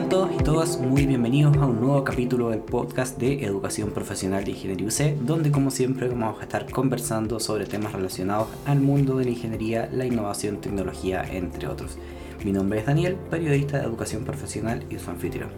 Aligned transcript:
Sean 0.00 0.08
todos 0.08 0.30
y 0.32 0.42
todas 0.42 0.80
muy 0.80 1.04
bienvenidos 1.04 1.58
a 1.58 1.66
un 1.66 1.78
nuevo 1.78 2.02
capítulo 2.04 2.48
del 2.48 2.60
podcast 2.60 3.18
de 3.18 3.44
Educación 3.44 3.90
Profesional 3.90 4.42
de 4.44 4.52
Ingeniería 4.52 4.86
UC, 4.86 5.20
donde 5.26 5.50
como 5.50 5.70
siempre 5.70 6.08
vamos 6.08 6.40
a 6.40 6.44
estar 6.44 6.70
conversando 6.70 7.38
sobre 7.38 7.66
temas 7.66 7.92
relacionados 7.92 8.48
al 8.64 8.80
mundo 8.80 9.18
de 9.18 9.26
la 9.26 9.32
ingeniería, 9.32 9.90
la 9.92 10.06
innovación, 10.06 10.62
tecnología, 10.62 11.22
entre 11.30 11.68
otros. 11.68 11.98
Mi 12.42 12.50
nombre 12.50 12.78
es 12.78 12.86
Daniel, 12.86 13.16
periodista 13.28 13.76
de 13.76 13.84
Educación 13.84 14.24
Profesional 14.24 14.86
y 14.88 14.98
su 14.98 15.10
anfitrión. 15.10 15.50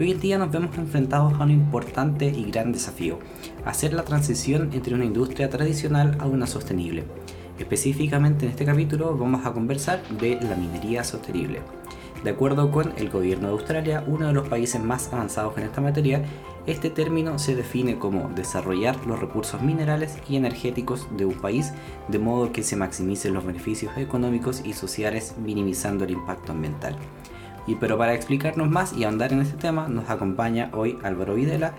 Hoy 0.00 0.10
en 0.10 0.20
día 0.20 0.38
nos 0.38 0.50
vemos 0.50 0.78
enfrentados 0.78 1.34
a 1.34 1.44
un 1.44 1.50
importante 1.50 2.30
y 2.30 2.50
gran 2.50 2.72
desafío, 2.72 3.18
hacer 3.66 3.92
la 3.92 4.04
transición 4.04 4.70
entre 4.72 4.94
una 4.94 5.04
industria 5.04 5.50
tradicional 5.50 6.16
a 6.18 6.26
una 6.26 6.46
sostenible. 6.46 7.04
Específicamente 7.58 8.46
en 8.46 8.52
este 8.52 8.64
capítulo 8.64 9.14
vamos 9.18 9.44
a 9.44 9.52
conversar 9.52 10.00
de 10.18 10.40
la 10.40 10.56
minería 10.56 11.04
sostenible. 11.04 11.60
De 12.24 12.30
acuerdo 12.30 12.70
con 12.70 12.92
el 12.96 13.10
gobierno 13.10 13.48
de 13.48 13.52
Australia, 13.52 14.04
uno 14.06 14.26
de 14.26 14.32
los 14.32 14.48
países 14.48 14.82
más 14.82 15.12
avanzados 15.12 15.56
en 15.58 15.64
esta 15.64 15.80
materia, 15.80 16.24
este 16.66 16.90
término 16.90 17.38
se 17.38 17.54
define 17.54 17.98
como 17.98 18.28
desarrollar 18.30 19.06
los 19.06 19.20
recursos 19.20 19.62
minerales 19.62 20.18
y 20.28 20.36
energéticos 20.36 21.06
de 21.16 21.24
un 21.24 21.34
país 21.34 21.72
de 22.08 22.18
modo 22.18 22.50
que 22.50 22.64
se 22.64 22.74
maximicen 22.74 23.34
los 23.34 23.46
beneficios 23.46 23.96
económicos 23.96 24.62
y 24.64 24.72
sociales 24.72 25.34
minimizando 25.38 26.04
el 26.04 26.10
impacto 26.10 26.52
ambiental. 26.52 26.96
Y 27.68 27.76
pero 27.76 27.98
para 27.98 28.14
explicarnos 28.14 28.68
más 28.68 28.92
y 28.92 29.04
ahondar 29.04 29.32
en 29.32 29.42
este 29.42 29.56
tema 29.56 29.88
nos 29.88 30.10
acompaña 30.10 30.70
hoy 30.72 30.98
Álvaro 31.04 31.34
Videla, 31.34 31.74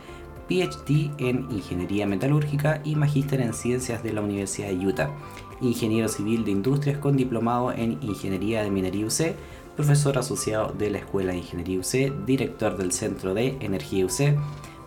PhD 0.47 1.11
en 1.17 1.47
Ingeniería 1.51 2.07
Metalúrgica 2.07 2.81
y 2.85 2.95
Magíster 2.95 3.41
en 3.41 3.53
Ciencias 3.53 4.03
de 4.03 4.13
la 4.13 4.21
Universidad 4.21 4.69
de 4.69 4.87
Utah, 4.87 5.11
ingeniero 5.59 6.07
civil 6.07 6.45
de 6.45 6.51
industrias 6.51 6.97
con 6.97 7.17
diplomado 7.17 7.73
en 7.73 7.99
Ingeniería 8.01 8.63
de 8.63 8.71
Minería 8.71 9.05
UC, 9.05 9.35
profesor 9.77 10.17
asociado 10.17 10.73
de 10.73 10.89
la 10.89 10.97
Escuela 10.97 11.31
de 11.31 11.37
Ingeniería 11.37 11.77
UC, 11.77 12.25
director 12.25 12.77
del 12.77 12.91
Centro 12.91 13.35
de 13.35 13.57
Energía 13.59 14.05
UC, 14.05 14.35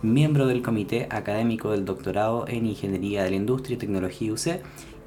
miembro 0.03 0.49
del 0.49 0.63
Comité 0.63 1.07
Académico 1.11 1.71
del 1.71 1.85
Doctorado 1.85 2.45
en 2.49 2.67
Ingeniería 2.67 3.23
de 3.23 3.31
la 3.31 3.37
Industria 3.37 3.77
y 3.77 3.79
Tecnología 3.79 4.33
UC 4.33 4.61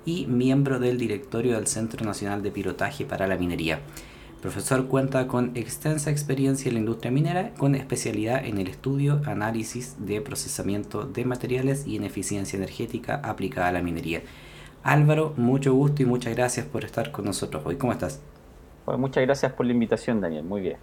y 0.06 0.26
miembro 0.28 0.80
del 0.80 0.98
directorio 0.98 1.56
del 1.56 1.68
Centro 1.68 2.06
Nacional 2.06 2.42
de 2.42 2.52
Pilotaje 2.52 3.04
para 3.04 3.28
la 3.28 3.36
Minería. 3.36 3.82
profesor 4.42 4.88
cuenta 4.88 5.28
con 5.28 5.52
extensa 5.54 6.12
experiencia 6.12 6.70
en 6.70 6.76
la 6.76 6.80
industria 6.80 7.12
minera, 7.12 7.54
con 7.56 7.76
especialidad 7.76 8.46
en 8.46 8.60
el 8.60 8.70
estudio, 8.70 9.22
análisis 9.26 9.98
de 10.00 10.22
procesamiento 10.22 11.04
de 11.04 11.26
materiales 11.26 11.86
y 11.86 11.98
en 11.98 12.06
eficiencia 12.06 12.56
energética 12.56 13.16
aplicada 13.16 13.68
a 13.68 13.74
la 13.74 13.82
minería. 13.82 14.22
Álvaro, 14.82 15.34
mucho 15.36 15.74
gusto 15.74 16.04
y 16.04 16.06
muchas 16.06 16.34
gracias 16.36 16.66
por 16.66 16.86
estar 16.86 17.12
con 17.12 17.26
nosotros 17.26 17.64
hoy. 17.66 17.76
¿Cómo 17.76 17.92
estás? 17.92 18.22
Pues 18.86 18.98
muchas 18.98 19.24
gracias 19.24 19.54
por 19.54 19.66
la 19.66 19.74
invitación, 19.74 20.22
Daniel. 20.22 20.44
Muy 20.44 20.62
bien. 20.62 20.78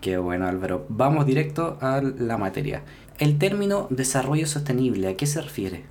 Qué 0.00 0.16
bueno, 0.16 0.46
Álvaro. 0.46 0.86
Vamos 0.88 1.26
directo 1.26 1.76
a 1.80 2.00
la 2.00 2.38
materia. 2.38 2.82
El 3.18 3.38
término 3.38 3.88
desarrollo 3.90 4.46
sostenible, 4.46 5.08
¿a 5.08 5.16
qué 5.16 5.26
se 5.26 5.40
refiere? 5.40 5.84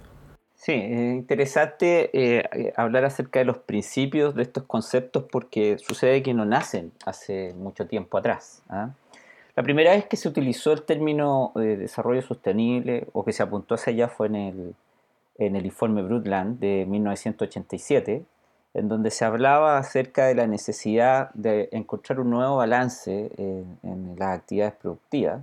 Sí, 0.55 0.73
es 0.73 1.13
interesante 1.13 2.09
eh, 2.13 2.73
hablar 2.75 3.05
acerca 3.05 3.39
de 3.39 3.45
los 3.45 3.57
principios 3.57 4.35
de 4.35 4.43
estos 4.43 4.63
conceptos 4.63 5.25
porque 5.31 5.77
sucede 5.77 6.23
que 6.23 6.33
no 6.33 6.45
nacen 6.45 6.91
hace 7.05 7.53
mucho 7.53 7.87
tiempo 7.87 8.17
atrás. 8.17 8.63
¿ah? 8.69 8.89
La 9.55 9.63
primera 9.63 9.91
vez 9.91 10.05
que 10.05 10.17
se 10.17 10.27
utilizó 10.27 10.73
el 10.73 10.83
término 10.83 11.51
de 11.55 11.77
desarrollo 11.77 12.21
sostenible 12.21 13.07
o 13.13 13.25
que 13.25 13.33
se 13.33 13.43
apuntó 13.43 13.75
hacia 13.75 13.91
allá 13.91 14.07
fue 14.07 14.27
en 14.27 14.35
el, 14.35 14.75
en 15.37 15.55
el 15.55 15.65
informe 15.65 16.01
Brundtland 16.01 16.59
de 16.59 16.85
1987, 16.87 18.23
en 18.77 18.89
donde 18.89 19.09
se 19.09 19.25
hablaba 19.25 19.79
acerca 19.79 20.27
de 20.27 20.35
la 20.35 20.45
necesidad 20.45 21.31
de 21.33 21.67
encontrar 21.71 22.19
un 22.19 22.29
nuevo 22.29 22.57
balance 22.57 23.31
en, 23.35 24.15
las 24.19 24.37
actividades 24.37 24.75
productivas, 24.75 25.41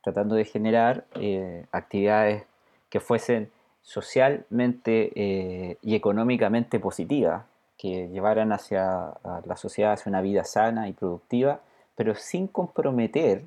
tratando 0.00 0.36
de 0.36 0.44
generar 0.44 1.04
eh, 1.16 1.66
actividades 1.72 2.44
que 2.88 3.00
fuesen 3.00 3.50
socialmente 3.82 5.10
eh, 5.16 5.76
y 5.82 5.96
económicamente 5.96 6.78
positivas, 6.78 7.42
que 7.76 8.08
llevaran 8.08 8.52
hacia 8.52 9.12
la 9.44 9.56
sociedad 9.56 9.94
hacia 9.94 10.10
una 10.10 10.20
vida 10.20 10.44
sana 10.44 10.88
y 10.88 10.92
productiva, 10.92 11.58
pero 11.96 12.14
sin 12.14 12.46
comprometer, 12.46 13.42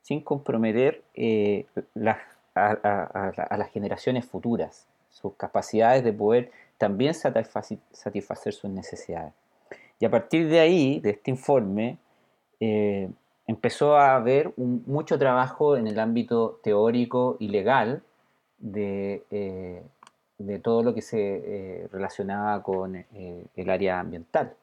sin 0.00 0.22
comprometer 0.22 1.02
eh, 1.14 1.66
a 2.54 3.56
las 3.58 3.70
generaciones 3.72 4.24
futuras, 4.24 4.86
sus 5.10 5.34
capacidades 5.34 6.02
de 6.02 6.14
poder 6.14 6.50
también 6.78 7.14
satisfacer 7.14 8.52
sus 8.52 8.70
necesidades. 8.70 9.32
Y 10.00 10.04
a 10.04 10.10
partir 10.10 10.48
de 10.48 10.60
ahí, 10.60 11.00
de 11.00 11.10
este 11.10 11.30
informe, 11.30 11.98
eh, 12.60 13.10
empezó 13.46 13.96
a 13.96 14.16
haber 14.16 14.52
mucho 14.56 15.18
trabajo 15.18 15.76
en 15.76 15.86
el 15.86 15.98
ámbito 15.98 16.60
teórico 16.62 17.36
y 17.38 17.48
legal 17.48 18.02
de, 18.58 19.22
eh, 19.30 19.82
de 20.38 20.58
todo 20.58 20.82
lo 20.82 20.94
que 20.94 21.02
se 21.02 21.18
eh, 21.20 21.88
relacionaba 21.92 22.62
con 22.62 22.96
el 22.96 23.70
área 23.70 24.00
ambiental. 24.00 24.54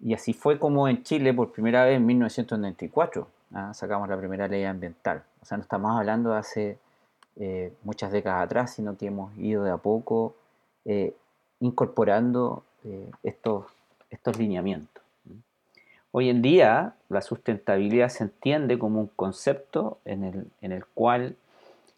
Y 0.00 0.14
así 0.14 0.32
fue 0.32 0.58
como 0.58 0.88
en 0.88 1.04
Chile, 1.04 1.32
por 1.32 1.52
primera 1.52 1.84
vez 1.84 1.96
en 1.96 2.06
1994, 2.06 3.28
¿ah? 3.54 3.72
sacamos 3.72 4.08
la 4.08 4.18
primera 4.18 4.48
ley 4.48 4.64
ambiental. 4.64 5.22
O 5.40 5.44
sea, 5.44 5.56
no 5.56 5.62
estamos 5.62 5.96
hablando 5.96 6.32
de 6.32 6.38
hace 6.38 6.78
muchas 7.82 8.12
décadas 8.12 8.44
atrás, 8.44 8.74
sino 8.74 8.96
que 8.96 9.06
hemos 9.06 9.36
ido 9.38 9.64
de 9.64 9.70
a 9.70 9.78
poco 9.78 10.34
eh, 10.84 11.14
incorporando 11.60 12.64
eh, 12.84 13.08
estos, 13.22 13.66
estos 14.10 14.36
lineamientos. 14.36 15.02
Hoy 16.10 16.28
en 16.28 16.42
día 16.42 16.94
la 17.08 17.22
sustentabilidad 17.22 18.08
se 18.08 18.24
entiende 18.24 18.78
como 18.78 19.00
un 19.00 19.06
concepto 19.06 19.98
en 20.04 20.24
el, 20.24 20.46
en 20.60 20.72
el 20.72 20.84
cual 20.86 21.36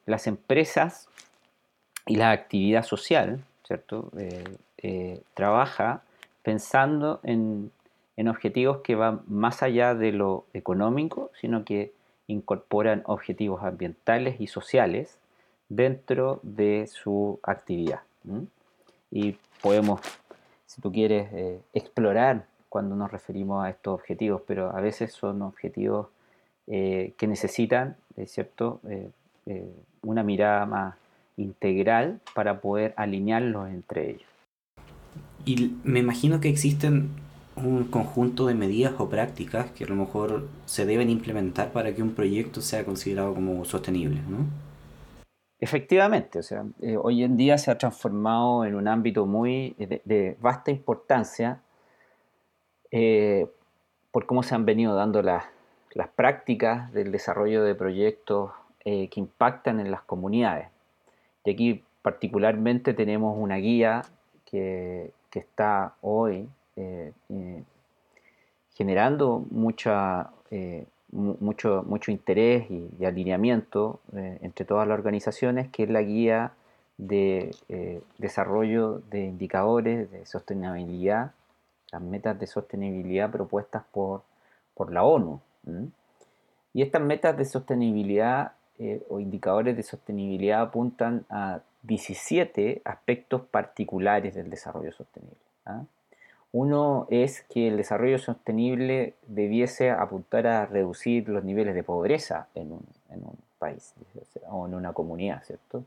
las 0.05 0.27
empresas 0.27 1.09
y 2.07 2.17
la 2.17 2.31
actividad 2.31 2.85
social, 2.85 3.43
¿cierto? 3.67 4.13
Eh, 4.17 5.23
trabaja 5.33 6.03
pensando 6.43 7.21
en, 7.23 7.73
en, 8.19 8.29
objetivos 8.29 8.83
que 8.83 8.95
van 8.95 9.23
más 9.27 9.63
allá 9.63 9.95
de 9.95 10.13
lo 10.13 10.45
económico, 10.53 11.31
sino 11.41 11.65
que 11.65 11.93
incorporan 12.27 13.03
objetivos 13.07 13.63
ambientales 13.63 14.41
y 14.43 14.47
sociales 14.47 15.19
dentro 15.71 16.41
de 16.43 16.87
su 16.87 17.41
actividad 17.43 18.03
y 19.15 19.37
podemos, 19.63 20.01
si 20.67 20.83
tú 20.83 20.93
quieres, 20.93 21.33
eh, 21.33 21.61
explorar 21.73 22.47
cuando 22.69 22.97
nos 22.97 23.11
referimos 23.11 23.65
a 23.65 23.71
estos 23.71 23.95
objetivos, 23.95 24.43
pero 24.45 24.77
a 24.77 24.81
veces 24.81 25.13
son 25.13 25.41
objetivos 25.43 26.09
eh, 26.67 27.15
que 27.17 27.29
necesitan, 27.29 27.97
¿cierto?, 28.27 28.81
eh, 28.89 29.11
una 30.03 30.23
mirada 30.23 30.67
más 30.67 30.95
integral 31.37 32.21
para 32.35 32.61
poder 32.61 32.93
alinearlos 32.97 33.69
entre 33.69 34.11
ellos. 34.11 34.29
Y 35.45 35.77
me 35.85 36.01
imagino 36.01 36.41
que 36.41 36.49
existen 36.49 37.11
un 37.55 37.85
conjunto 37.85 38.47
de 38.47 38.55
medidas 38.55 38.95
o 38.99 39.09
prácticas 39.09 39.71
que 39.71 39.85
a 39.85 39.87
lo 39.87 39.95
mejor 39.95 40.49
se 40.65 40.87
deben 40.87 41.09
implementar 41.09 41.73
para 41.73 41.95
que 41.95 42.03
un 42.03 42.15
proyecto 42.15 42.61
sea 42.61 42.85
considerado 42.85 43.35
como 43.35 43.65
sostenible, 43.65 44.21
¿no? 44.29 44.47
Efectivamente, 45.65 46.41
o 46.41 46.43
sea, 46.43 46.67
eh, 46.83 46.99
hoy 46.99 47.25
en 47.25 47.39
día 47.39 47.57
se 47.57 47.71
ha 47.71 47.79
transformado 47.79 48.67
en 48.67 48.75
un 48.75 48.87
ámbito 48.87 49.25
muy 49.25 49.75
eh, 49.79 50.03
de, 50.05 50.37
vasta 50.39 50.71
importancia 50.71 51.63
eh, 52.91 53.47
por 54.11 54.27
cómo 54.27 54.43
se 54.43 54.55
han 54.55 54.67
venido 54.67 54.95
dando 54.95 55.23
las, 55.23 55.45
prácticas 56.17 56.93
del 56.93 57.11
desarrollo 57.11 57.65
de 57.65 57.75
proyectos 57.75 58.51
que 58.85 59.09
impactan 59.15 59.81
en 59.81 59.91
las 59.91 60.03
comunidades. 60.03 60.69
Y 61.45 61.51
aquí 61.53 61.85
particularmente 62.03 62.93
tenemos 62.93 63.35
una 63.39 63.57
guía 63.57 64.03
que, 64.45 65.13
que 65.31 65.39
está 65.39 65.95
hoy 66.03 66.47
generando 68.75 69.47
mucha 69.51 70.31
mucho, 71.15 71.85
mucho 71.87 72.11
interés 72.11 72.71
y, 72.71 73.05
alineamiento 73.05 74.01
eh, 74.15 74.39
entre 74.43 74.65
todas 74.65 74.87
las 74.87 74.99
organizaciones, 74.99 75.69
que 75.71 75.85
es 75.85 75.91
la 75.91 76.03
guía 76.03 76.53
de 76.99 77.55
eh, 77.69 78.03
desarrollo 78.19 79.01
de 79.11 79.25
indicadores 79.25 80.11
de 80.11 80.27
sostenibilidad, 80.27 81.33
las 81.93 82.03
metas 82.03 82.39
de 82.39 82.47
sostenibilidad 82.47 83.31
propuestas 83.31 83.85
por, 83.93 84.23
por 84.75 84.93
la 84.93 85.05
ONU. 85.05 85.41
Y 86.73 86.83
estas 86.83 87.03
metas 87.03 87.37
de 87.37 87.45
sostenibilidad 87.45 88.53
eh, 88.79 89.05
o 89.09 89.21
indicadores 89.21 89.77
de 89.77 89.83
sostenibilidad 89.85 90.61
apuntan 90.61 91.25
a 91.31 91.61
17 91.83 92.83
aspectos 92.85 93.43
particulares 93.43 94.35
del 94.35 94.51
desarrollo 94.51 94.93
sostenible. 94.93 95.37
¿ah? 95.65 95.85
Uno 96.55 97.09
es 97.11 97.43
que 97.53 97.67
el 97.67 97.77
desarrollo 97.77 98.17
sostenible 98.17 99.15
debiese 99.27 99.91
apuntar 99.91 100.47
a 100.47 100.67
reducir 100.67 101.29
los 101.29 101.43
niveles 101.43 101.75
de 101.75 101.83
pobreza 101.83 102.47
en 102.55 102.71
un, 102.71 102.87
país 103.59 103.93
o 104.49 104.69
en 104.69 104.75
una 104.75 104.93
comunidad, 104.93 105.43
¿cierto? 105.43 105.83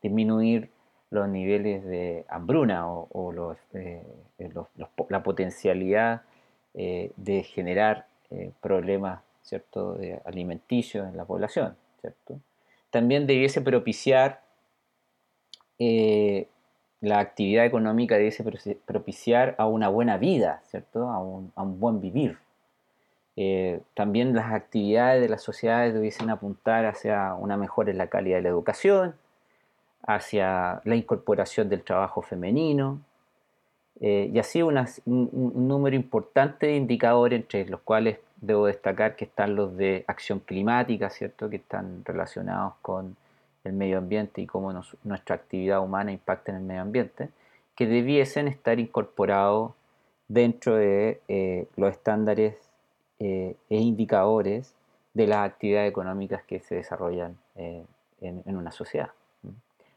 Disminuir 0.00 0.70
los 1.10 1.28
niveles 1.28 1.84
de 1.84 2.24
hambruna 2.28 2.88
o, 2.88 3.56
eh, 3.74 4.04
la 5.08 5.22
potencialidad 5.24 6.22
eh, 6.74 7.10
de 7.16 7.42
generar 7.42 8.06
eh, 8.30 8.52
problemas 8.60 9.22
¿cierto? 9.42 9.98
alimenticio 10.24 11.04
en 11.04 11.16
la 11.16 11.24
población. 11.24 11.74
¿cierto? 12.00 12.38
También 12.90 13.26
debiese 13.26 13.60
propiciar 13.60 14.40
la 17.02 17.18
actividad 17.18 17.66
económica 17.66 18.14
debiese 18.14 18.44
propiciar 18.86 19.56
a 19.58 19.66
una 19.66 19.88
buena 19.88 20.16
vida, 20.18 20.62
¿cierto? 20.70 21.08
A 21.10 21.18
un, 21.18 21.80
buen 21.80 22.00
vivir. 22.00 22.38
Eh, 23.36 23.80
también 23.94 24.34
las 24.34 24.52
actividades 24.52 25.20
de 25.20 25.28
las 25.28 25.42
sociedades 25.42 25.94
debiesen 25.94 26.30
apuntar 26.30 26.86
hacia 26.86 27.34
una 27.34 27.56
mejora 27.56 27.90
en 27.90 27.98
la 27.98 28.06
calidad 28.06 28.36
de 28.36 28.42
la 28.42 28.50
educación, 28.50 29.16
hacia 30.06 30.80
la 30.84 30.94
incorporación 30.94 31.68
del 31.68 31.82
trabajo 31.82 32.22
femenino, 32.22 33.00
eh, 34.00 34.30
y 34.32 34.38
así 34.38 34.62
un, 34.62 34.74
número 35.04 35.96
importante 35.96 36.66
de 36.66 36.76
indicadores, 36.76 37.40
entre 37.40 37.66
los 37.66 37.80
cuales 37.80 38.18
debo 38.40 38.66
destacar 38.66 39.16
que 39.16 39.24
están 39.24 39.56
los 39.56 39.76
de 39.76 40.04
acción 40.06 40.38
climática, 40.38 41.10
¿cierto? 41.10 41.50
que 41.50 41.56
están 41.56 42.04
relacionados 42.04 42.74
con 42.80 43.16
el 43.64 43.72
medio 43.72 43.98
ambiente 43.98 44.40
y 44.40 44.46
cómo 44.46 44.72
nuestra 45.04 45.36
actividad 45.36 45.80
humana 45.80 46.12
impacta 46.12 46.50
en 46.50 46.58
el 46.58 46.64
medio 46.64 46.82
ambiente, 46.82 47.30
que 47.76 47.86
debiesen 47.86 48.48
estar 48.48 48.78
incorporados 48.78 49.72
dentro 50.28 50.76
de 50.76 51.20
eh, 51.28 51.66
los 51.76 51.92
estándares 51.92 52.56
eh, 53.18 53.56
e 53.70 53.76
indicadores 53.76 54.74
de 55.14 55.26
las 55.26 55.46
actividades 55.46 55.90
económicas 55.90 56.42
que 56.42 56.60
se 56.60 56.76
desarrollan 56.76 57.36
eh, 57.56 57.84
en, 58.20 58.56
una 58.56 58.72
sociedad. 58.72 59.10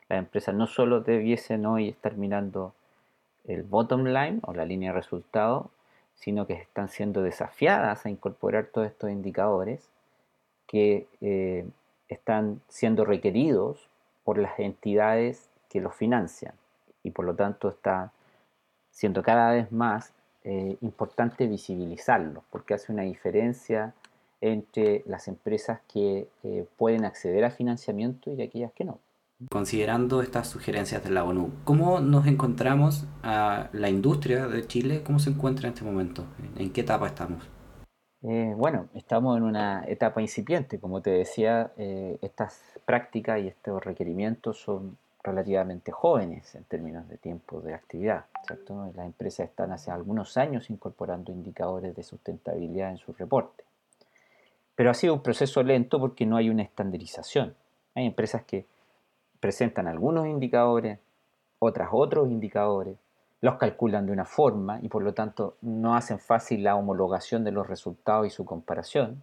Las 0.09 0.19
empresas 0.19 0.53
no 0.53 0.67
solo 0.67 1.01
debiesen 1.01 1.65
hoy 1.65 1.89
estar 1.89 2.17
mirando 2.17 2.73
el 3.45 3.63
bottom 3.63 4.05
line 4.05 4.39
o 4.43 4.53
la 4.53 4.65
línea 4.65 4.91
de 4.91 4.97
resultados, 4.97 5.67
sino 6.15 6.47
que 6.47 6.53
están 6.53 6.89
siendo 6.89 7.21
desafiadas 7.21 8.05
a 8.05 8.09
incorporar 8.09 8.67
todos 8.67 8.87
estos 8.87 9.09
indicadores 9.09 9.89
que 10.67 11.07
están 12.07 12.61
siendo 12.67 13.05
requeridos 13.05 13.89
por 14.23 14.37
las 14.37 14.59
entidades 14.59 15.49
que 15.69 15.81
los 15.81 15.95
financian 15.95 16.53
y 17.03 17.11
por 17.11 17.25
lo 17.25 17.35
tanto 17.35 17.69
está 17.69 18.11
siendo 18.91 19.23
cada 19.23 19.51
vez 19.51 19.71
más 19.71 20.13
eh, 20.43 20.77
importante 20.81 21.47
visibilizarlos 21.47 22.43
porque 22.49 22.73
hace 22.73 22.91
una 22.91 23.03
diferencia 23.03 23.93
entre 24.41 25.03
las 25.07 25.27
empresas 25.27 25.79
que 25.91 26.27
eh, 26.43 26.67
pueden 26.77 27.05
acceder 27.05 27.45
a 27.45 27.51
financiamiento 27.51 28.31
y 28.31 28.41
aquellas 28.41 28.71
que 28.73 28.85
no. 28.85 28.99
Considerando 29.49 30.21
estas 30.21 30.47
sugerencias 30.47 31.03
de 31.03 31.09
la 31.09 31.23
ONU, 31.23 31.51
¿cómo 31.65 31.99
nos 31.99 32.25
encontramos 32.25 33.05
a 33.21 33.69
la 33.73 33.89
industria 33.89 34.47
de 34.47 34.65
Chile? 34.65 35.03
¿Cómo 35.03 35.19
se 35.19 35.29
encuentra 35.29 35.67
en 35.67 35.73
este 35.73 35.83
momento? 35.83 36.25
¿En 36.55 36.71
qué 36.71 36.81
etapa 36.81 37.07
estamos? 37.07 37.43
Eh, 38.27 38.55
bueno, 38.57 38.87
estamos 38.95 39.37
en 39.37 39.43
una 39.43 39.83
etapa 39.85 40.19
incipiente. 40.19 40.79
Como 40.79 40.99
te 40.99 41.11
decía, 41.11 41.71
eh, 41.77 42.17
estas 42.23 42.59
prácticas 42.83 43.39
y 43.39 43.47
estos 43.47 43.83
requerimientos 43.83 44.59
son 44.59 44.97
relativamente 45.21 45.91
jóvenes 45.91 46.55
en 46.55 46.63
términos 46.63 47.07
de 47.07 47.17
tiempo 47.17 47.61
de 47.61 47.75
actividad. 47.75 48.25
Las 48.95 49.05
empresas 49.05 49.49
están 49.49 49.71
hace 49.73 49.91
algunos 49.91 50.37
años 50.37 50.71
incorporando 50.71 51.31
indicadores 51.31 51.95
de 51.95 52.01
sustentabilidad 52.01 52.89
en 52.89 52.97
su 52.97 53.13
reporte. 53.13 53.63
Pero 54.73 54.89
ha 54.89 54.95
sido 54.95 55.13
un 55.13 55.21
proceso 55.21 55.61
lento 55.61 55.99
porque 55.99 56.25
no 56.25 56.35
hay 56.35 56.49
una 56.49 56.63
estandarización. 56.63 57.55
Hay 57.93 58.07
empresas 58.07 58.43
que 58.43 58.65
presentan 59.39 59.87
algunos 59.87 60.25
indicadores, 60.25 60.97
otras 61.59 61.89
otros 61.91 62.27
indicadores, 62.31 62.97
los 63.45 63.57
calculan 63.57 64.07
de 64.07 64.11
una 64.11 64.25
forma 64.25 64.79
y 64.81 64.89
por 64.89 65.03
lo 65.03 65.13
tanto 65.13 65.55
no 65.61 65.95
hacen 65.95 66.17
fácil 66.17 66.63
la 66.63 66.75
homologación 66.75 67.43
de 67.43 67.51
los 67.51 67.67
resultados 67.67 68.25
y 68.25 68.31
su 68.31 68.43
comparación. 68.43 69.21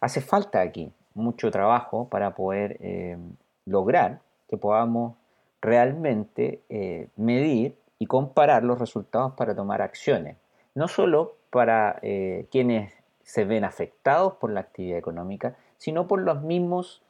Hace 0.00 0.20
falta 0.20 0.60
aquí 0.60 0.92
mucho 1.14 1.52
trabajo 1.52 2.08
para 2.08 2.34
poder 2.34 2.76
eh, 2.80 3.16
lograr 3.64 4.20
que 4.48 4.56
podamos 4.56 5.14
realmente 5.62 6.62
eh, 6.68 7.08
medir 7.14 7.78
y 8.00 8.06
comparar 8.06 8.64
los 8.64 8.80
resultados 8.80 9.34
para 9.34 9.54
tomar 9.54 9.80
acciones, 9.80 10.36
no 10.74 10.88
solo 10.88 11.36
para 11.50 12.00
eh, 12.02 12.48
quienes 12.50 12.92
se 13.22 13.44
ven 13.44 13.64
afectados 13.64 14.34
por 14.34 14.50
la 14.50 14.60
actividad 14.60 14.98
económica, 14.98 15.56
sino 15.78 16.08
por 16.08 16.22
las 16.24 16.42
mismas 16.42 17.00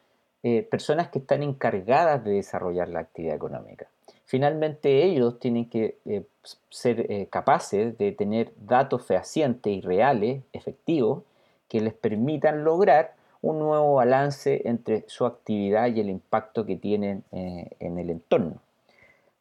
personas 0.69 1.09
que 1.09 1.19
están 1.19 1.43
encargadas 1.43 2.23
de 2.23 2.31
desarrollar 2.35 2.87
la 2.87 3.01
actividad 3.01 3.35
económica 3.35 3.87
finalmente 4.27 5.05
ellos 5.05 5.39
tienen 5.39 5.69
que 5.69 5.97
eh, 6.05 6.23
ser 6.69 7.11
eh, 7.11 7.27
capaces 7.31 7.97
de 7.97 8.11
tener 8.11 8.53
datos 8.57 9.05
fehacientes 9.05 9.73
y 9.73 9.81
reales, 9.81 10.43
efectivos, 10.53 11.23
que 11.67 11.81
les 11.81 11.93
permitan 11.93 12.63
lograr 12.63 13.15
un 13.41 13.59
nuevo 13.59 13.95
balance 13.95 14.61
entre 14.65 15.05
su 15.07 15.25
actividad 15.25 15.87
y 15.87 16.01
el 16.01 16.09
impacto 16.09 16.65
que 16.65 16.75
tienen 16.75 17.23
eh, 17.31 17.69
en 17.79 17.97
el 17.97 18.09
entorno. 18.09 18.57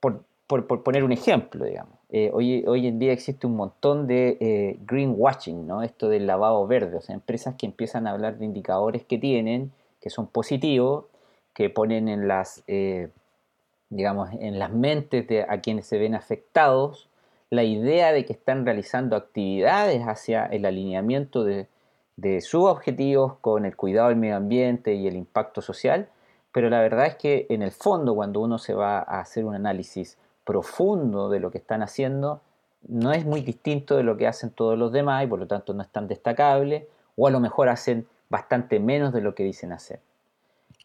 Por, 0.01 0.83
poner 0.85 1.03
un 1.03 1.11
ejemplo, 1.11 1.65
digamos, 1.65 1.95
hoy, 2.33 2.65
hoy, 2.69 2.87
en 2.87 3.01
día 3.01 3.13
existe 3.13 3.49
un 3.49 3.57
montón 3.57 4.07
de 4.07 4.79
greenwashing, 4.87 5.67
¿no? 5.67 5.83
esto 5.83 6.09
del 6.09 6.29
lavado 6.29 6.65
verde, 6.69 6.99
o 6.99 7.01
sea, 7.01 7.17
empresas 7.17 7.57
que 7.57 7.67
empiezan 7.67 8.07
a 8.07 8.13
hablar 8.13 8.39
de 8.39 8.45
indicadores 8.45 9.05
que 9.05 9.19
tienen, 9.19 9.73
que 10.01 10.09
son 10.09 10.29
positivos, 10.29 11.07
que 11.53 11.69
ponen 11.69 12.09
en 12.09 12.29
las 12.29 12.63
digamos, 13.91 14.31
en 14.41 14.59
las 14.59 14.73
mentes 14.73 15.27
de 15.29 15.43
a 15.43 15.61
quienes 15.61 15.87
se 15.87 15.99
ven 15.99 16.15
afectados, 16.15 17.09
la 17.51 17.63
idea 17.63 18.13
de 18.13 18.25
que 18.25 18.33
están 18.33 18.65
realizando 18.65 19.17
actividades 19.17 20.03
hacia 20.03 20.47
el 20.47 20.65
alineamiento 20.65 21.45
de, 21.45 21.69
sus 22.41 22.65
objetivos 22.65 23.35
con 23.41 23.67
el 23.67 23.77
cuidado 23.77 24.09
del 24.09 24.17
medio 24.17 24.37
ambiente 24.37 24.95
y 24.95 25.07
el 25.07 25.17
impacto 25.17 25.61
social, 25.61 26.09
pero 26.51 26.71
la 26.71 26.81
verdad 26.81 27.07
es 27.07 27.17
que 27.17 27.47
en 27.51 27.63
el 27.63 27.71
fondo 27.71 28.15
cuando 28.15 28.41
uno 28.41 28.59
se 28.59 28.73
va 28.73 28.99
a 28.99 29.21
hacer 29.21 29.45
un 29.45 29.55
análisis 29.55 30.19
profundo 30.45 31.29
de 31.29 31.41
lo 31.41 31.51
que 31.51 31.59
están 31.59 31.83
haciendo, 31.83 32.41
no 32.89 33.13
es 33.13 33.27
muy 33.27 33.43
distinto 33.43 33.97
de 33.97 34.03
lo 34.03 34.17
que 34.17 34.27
hacen 34.27 34.51
todos 34.51 34.79
los 34.79 34.93
demás 34.93 35.25
y 35.25 35.27
por 35.27 35.39
lo 35.39 35.47
tanto 35.47 35.75
no 35.75 35.83
es 35.83 35.89
tan 35.89 36.09
destacable, 36.09 36.89
o 37.17 37.27
a 37.27 37.31
lo 37.31 37.41
mejor 37.41 37.69
hacen 37.69 38.07
bastante 38.29 38.81
menos 38.81 39.13
de 39.13 39.21
lo 39.21 39.35
que 39.35 39.45
dicen 39.45 39.73
hacer. 39.73 40.01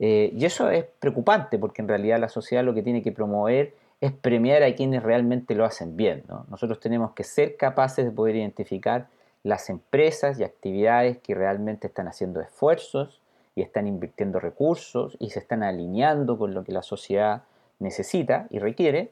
Eh, 0.03 0.33
y 0.35 0.45
eso 0.45 0.71
es 0.71 0.83
preocupante 0.99 1.59
porque 1.59 1.83
en 1.83 1.87
realidad 1.87 2.19
la 2.19 2.27
sociedad 2.27 2.63
lo 2.63 2.73
que 2.73 2.81
tiene 2.81 3.03
que 3.03 3.11
promover 3.11 3.75
es 4.01 4.11
premiar 4.11 4.63
a 4.63 4.73
quienes 4.73 5.03
realmente 5.03 5.53
lo 5.53 5.63
hacen 5.63 5.95
bien. 5.95 6.23
Nosotros 6.49 6.79
tenemos 6.79 7.11
que 7.11 7.23
ser 7.23 7.55
capaces 7.55 8.03
de 8.03 8.11
poder 8.11 8.35
identificar 8.35 9.07
las 9.43 9.69
empresas 9.69 10.39
y 10.39 10.43
actividades 10.43 11.19
que 11.19 11.35
realmente 11.35 11.85
están 11.85 12.07
haciendo 12.07 12.41
esfuerzos 12.41 13.21
y 13.53 13.61
están 13.61 13.85
invirtiendo 13.85 14.39
recursos 14.39 15.15
y 15.19 15.29
se 15.29 15.37
están 15.37 15.61
alineando 15.61 16.35
con 16.35 16.55
lo 16.55 16.63
que 16.63 16.71
la 16.71 16.81
sociedad 16.81 17.43
necesita 17.77 18.47
y 18.49 18.57
requiere, 18.57 19.11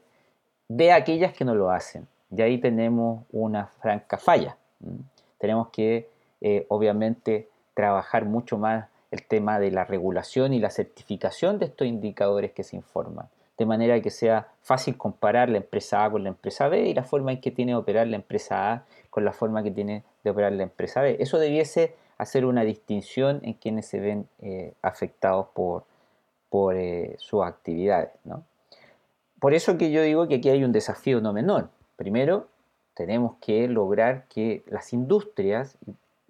de 0.69 0.91
aquellas 0.91 1.33
que 1.33 1.45
no 1.45 1.53
lo 1.53 1.69
hacen. 1.69 2.07
Y 2.35 2.41
ahí 2.41 2.57
tenemos 2.57 3.25
una 3.31 3.67
franca 3.67 4.17
falla. 4.17 4.57
Tenemos 5.37 5.69
que, 5.69 6.09
eh, 6.41 6.65
obviamente, 6.69 7.47
trabajar 7.75 8.25
mucho 8.25 8.57
más 8.57 8.87
el 9.11 9.25
tema 9.25 9.59
de 9.59 9.71
la 9.71 9.85
regulación 9.85 10.53
y 10.53 10.59
la 10.59 10.69
certificación 10.69 11.59
de 11.59 11.65
estos 11.65 11.87
indicadores 11.87 12.51
que 12.51 12.63
se 12.63 12.75
informan, 12.75 13.27
de 13.57 13.65
manera 13.65 14.01
que 14.01 14.11
sea 14.11 14.47
fácil 14.61 14.97
comparar 14.97 15.49
la 15.49 15.57
empresa 15.57 16.05
A 16.05 16.11
con 16.11 16.23
la 16.23 16.29
empresa 16.29 16.67
B 16.67 16.87
y 16.87 16.93
la 16.93 17.03
forma 17.03 17.31
en 17.31 17.41
que 17.41 17.51
tiene 17.51 17.71
de 17.71 17.77
operar 17.77 18.07
la 18.07 18.15
empresa 18.15 18.71
A 18.71 18.85
con 19.09 19.25
la 19.25 19.33
forma 19.33 19.63
que 19.63 19.71
tiene 19.71 20.03
de 20.23 20.29
operar 20.29 20.53
la 20.53 20.63
empresa 20.63 21.01
B. 21.01 21.17
Eso 21.19 21.39
debiese 21.39 21.95
hacer 22.17 22.45
una 22.45 22.63
distinción 22.63 23.39
en 23.43 23.53
quienes 23.53 23.87
se 23.87 23.99
ven 23.99 24.27
eh, 24.41 24.73
afectados 24.81 25.47
por, 25.53 25.85
por 26.49 26.75
eh, 26.75 27.15
sus 27.17 27.43
actividades. 27.43 28.09
Por 29.39 29.53
eso 29.53 29.77
que 29.77 29.89
yo 29.91 30.01
digo 30.03 30.27
que 30.27 30.35
aquí 30.35 30.49
hay 30.49 30.63
un 30.63 30.73
desafío 30.73 31.21
no 31.21 31.31
menor. 31.31 31.69
Primero, 31.95 32.47
tenemos 32.93 33.37
que 33.39 33.67
lograr 33.69 34.25
que 34.27 34.63
las 34.67 34.91
industrias, 34.91 35.77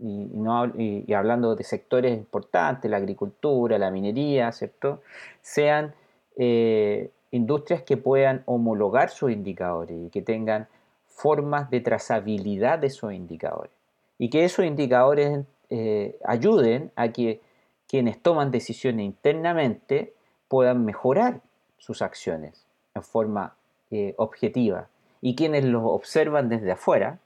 y, 0.01 1.13
hablando 1.13 1.55
de 1.55 1.63
sectores 1.63 2.17
importantes, 2.17 2.89
la 2.89 2.97
agricultura, 2.97 3.77
la 3.77 3.91
minería, 3.91 4.51
¿cierto? 4.51 5.01
Sean 5.41 5.93
eh, 6.37 7.11
industrias 7.31 7.83
que 7.83 7.97
puedan 7.97 8.43
homologar 8.45 9.09
sus 9.09 9.31
indicadores 9.31 9.97
y 10.07 10.09
que 10.09 10.21
tengan 10.21 10.67
formas 11.07 11.69
de 11.69 11.81
trazabilidad 11.81 12.79
de 12.79 12.87
esos 12.87 13.13
indicadores. 13.13 13.73
Y 14.17 14.29
que 14.29 14.45
esos 14.45 14.65
indicadores 14.65 15.45
eh, 15.69 16.17
ayuden 16.25 16.91
a 16.95 17.09
que 17.09 17.41
quienes 17.87 18.21
toman 18.21 18.51
decisiones 18.51 19.05
internamente 19.05 20.13
puedan 20.47 20.85
mejorar 20.85 21.41
sus 21.77 22.01
acciones 22.01 22.65
en 22.95 23.03
forma 23.03 23.55
eh, 23.91 24.13
objetiva 24.17 24.87
y 25.21 25.35
quienes 25.35 25.65
los 25.65 25.83
observan 25.83 26.49
desde 26.49 26.71
afuera 26.71 27.19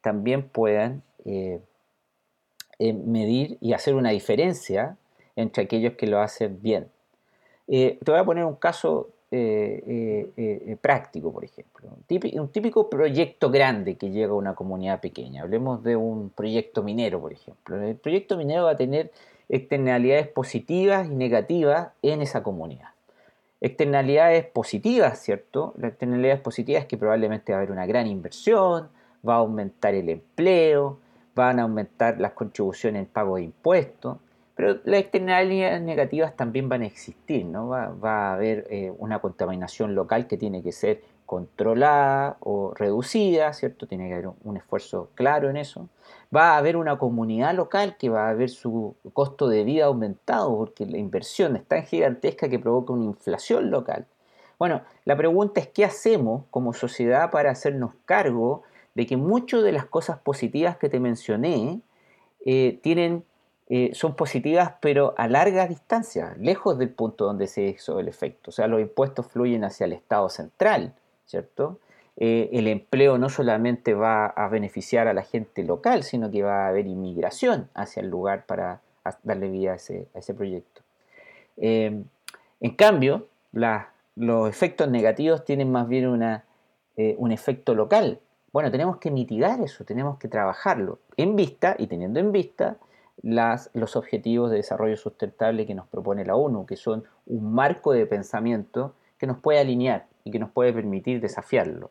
también 0.00 0.48
puedan 0.48 1.02
eh, 2.78 2.92
medir 2.92 3.56
y 3.60 3.72
hacer 3.72 3.94
una 3.94 4.10
diferencia 4.10 4.96
entre 5.34 5.64
aquellos 5.64 5.94
que 5.94 6.06
lo 6.06 6.20
hacen 6.20 6.60
bien. 6.60 6.88
Eh, 7.68 7.98
te 8.04 8.10
voy 8.10 8.20
a 8.20 8.24
poner 8.24 8.44
un 8.44 8.56
caso 8.56 9.10
eh, 9.30 10.76
práctico, 10.80 11.32
por 11.32 11.44
ejemplo. 11.44 11.88
Un 11.88 12.48
típico, 12.48 12.88
proyecto 12.88 13.50
grande 13.50 13.96
que 13.96 14.10
llega 14.10 14.32
a 14.32 14.36
una 14.36 14.54
comunidad 14.54 15.00
pequeña. 15.00 15.42
Hablemos 15.42 15.82
de 15.82 15.96
un 15.96 16.30
proyecto 16.30 16.82
minero, 16.82 17.20
por 17.20 17.32
ejemplo. 17.32 17.80
El 17.82 17.96
proyecto 17.96 18.36
minero 18.36 18.64
va 18.64 18.72
a 18.72 18.76
tener 18.76 19.10
externalidades 19.48 20.28
positivas 20.28 21.08
y 21.08 21.14
negativas 21.14 21.88
en 22.02 22.22
esa 22.22 22.42
comunidad. 22.42 22.90
Externalidades 23.60 24.44
positivas, 24.44 25.18
¿cierto? 25.18 25.72
Las 25.78 25.92
externalidades 25.92 26.40
positivas 26.40 26.82
es 26.82 26.88
que 26.88 26.98
probablemente 26.98 27.52
va 27.52 27.58
a 27.58 27.60
haber 27.62 27.72
una 27.72 27.86
gran 27.86 28.06
inversión, 28.06 28.88
va 29.26 29.34
a 29.34 29.38
aumentar 29.38 29.94
el 29.94 30.08
empleo, 30.08 30.98
van 31.36 31.60
a 31.60 31.64
aumentar 31.64 32.18
las 32.18 32.32
contribuciones 32.32 33.02
en 33.02 33.06
pago 33.06 33.36
de 33.36 33.42
impuestos, 33.42 34.16
pero 34.54 34.78
las 34.84 35.00
externalidades 35.00 35.82
negativas 35.82 36.34
también 36.34 36.66
van 36.68 36.80
a 36.80 36.86
existir, 36.86 37.44
¿no? 37.44 37.68
Va, 37.68 37.90
a 38.02 38.32
haber 38.32 38.66
eh, 38.70 38.90
una 38.98 39.18
contaminación 39.18 39.94
local 39.94 40.26
que 40.26 40.38
tiene 40.38 40.62
que 40.62 40.72
ser 40.72 41.02
controlada 41.26 42.38
o 42.40 42.72
reducida, 42.74 43.52
¿cierto? 43.52 43.86
Tiene 43.86 44.08
que 44.08 44.14
haber 44.14 44.30
un, 44.44 44.56
esfuerzo 44.56 45.10
claro 45.14 45.50
en 45.50 45.58
eso. 45.58 45.90
Va 46.34 46.54
a 46.54 46.56
haber 46.56 46.78
una 46.78 46.96
comunidad 46.98 47.54
local 47.54 47.96
que 47.98 48.08
va 48.08 48.30
a 48.30 48.34
ver 48.34 48.48
su 48.48 48.96
costo 49.12 49.46
de 49.48 49.62
vida 49.62 49.84
aumentado 49.84 50.56
porque 50.56 50.86
la 50.86 50.96
inversión 50.96 51.56
es 51.56 51.66
tan 51.66 51.82
gigantesca 51.82 52.48
que 52.48 52.58
provoca 52.58 52.94
una 52.94 53.04
inflación 53.04 53.70
local. 53.70 54.06
Bueno, 54.58 54.80
la 55.04 55.16
pregunta 55.18 55.60
es 55.60 55.68
qué 55.68 55.84
hacemos 55.84 56.44
como 56.50 56.72
sociedad 56.72 57.30
para 57.30 57.50
hacernos 57.50 57.92
cargo 58.06 58.62
de 58.96 59.06
que 59.06 59.18
muchas 59.18 59.62
de 59.62 59.72
las 59.72 59.84
cosas 59.84 60.18
positivas 60.18 60.78
que 60.78 60.88
te 60.88 60.98
mencioné 61.00 61.82
eh, 62.46 62.80
tienen, 62.82 63.24
eh, 63.68 63.90
son 63.92 64.16
positivas 64.16 64.72
pero 64.80 65.14
a 65.18 65.28
larga 65.28 65.68
distancia, 65.68 66.34
lejos 66.40 66.78
del 66.78 66.88
punto 66.88 67.26
donde 67.26 67.46
se 67.46 67.64
hizo 67.64 68.00
el 68.00 68.08
efecto. 68.08 68.48
O 68.48 68.52
sea, 68.52 68.66
los 68.68 68.80
impuestos 68.80 69.26
fluyen 69.26 69.64
hacia 69.64 69.84
el 69.84 69.92
Estado 69.92 70.30
central, 70.30 70.94
¿cierto? 71.26 71.78
Eh, 72.16 72.48
el 72.54 72.68
empleo 72.68 73.18
no 73.18 73.28
solamente 73.28 73.92
va 73.92 74.28
a 74.28 74.48
beneficiar 74.48 75.08
a 75.08 75.12
la 75.12 75.24
gente 75.24 75.62
local, 75.62 76.02
sino 76.02 76.30
que 76.30 76.42
va 76.42 76.64
a 76.64 76.68
haber 76.68 76.86
inmigración 76.86 77.68
hacia 77.74 78.00
el 78.00 78.08
lugar 78.08 78.46
para 78.46 78.80
darle 79.24 79.50
vida 79.50 79.72
a 79.72 79.74
ese, 79.74 80.34
proyecto. 80.34 80.80
en 81.58 82.08
cambio, 82.76 83.26
los 84.16 84.48
efectos 84.48 84.88
negativos 84.88 85.44
tienen 85.44 85.70
más 85.70 85.86
bien 85.86 86.08
una, 86.08 86.44
un 86.96 87.30
efecto 87.30 87.74
local, 87.74 88.20
bueno, 88.56 88.70
tenemos 88.70 88.96
que 88.96 89.10
mitigar 89.10 89.60
eso, 89.60 89.84
tenemos 89.84 90.16
que 90.16 90.28
trabajarlo 90.28 90.98
en 91.18 91.36
vista 91.36 91.76
y 91.78 91.88
teniendo 91.88 92.20
en 92.20 92.32
vista 92.32 92.78
los 93.22 93.96
objetivos 93.96 94.50
de 94.50 94.56
desarrollo 94.56 94.96
sustentable 94.96 95.66
que 95.66 95.74
nos 95.74 95.86
propone 95.86 96.24
la 96.24 96.36
ONU, 96.36 96.64
que 96.64 96.76
son 96.78 97.04
un 97.26 97.52
marco 97.52 97.92
de 97.92 98.06
pensamiento 98.06 98.94
que 99.18 99.26
nos 99.26 99.40
puede 99.40 99.58
alinear 99.58 100.06
y 100.24 100.30
que 100.30 100.38
nos 100.38 100.50
puede 100.52 100.72
permitir 100.72 101.20
desafiarlo. 101.20 101.90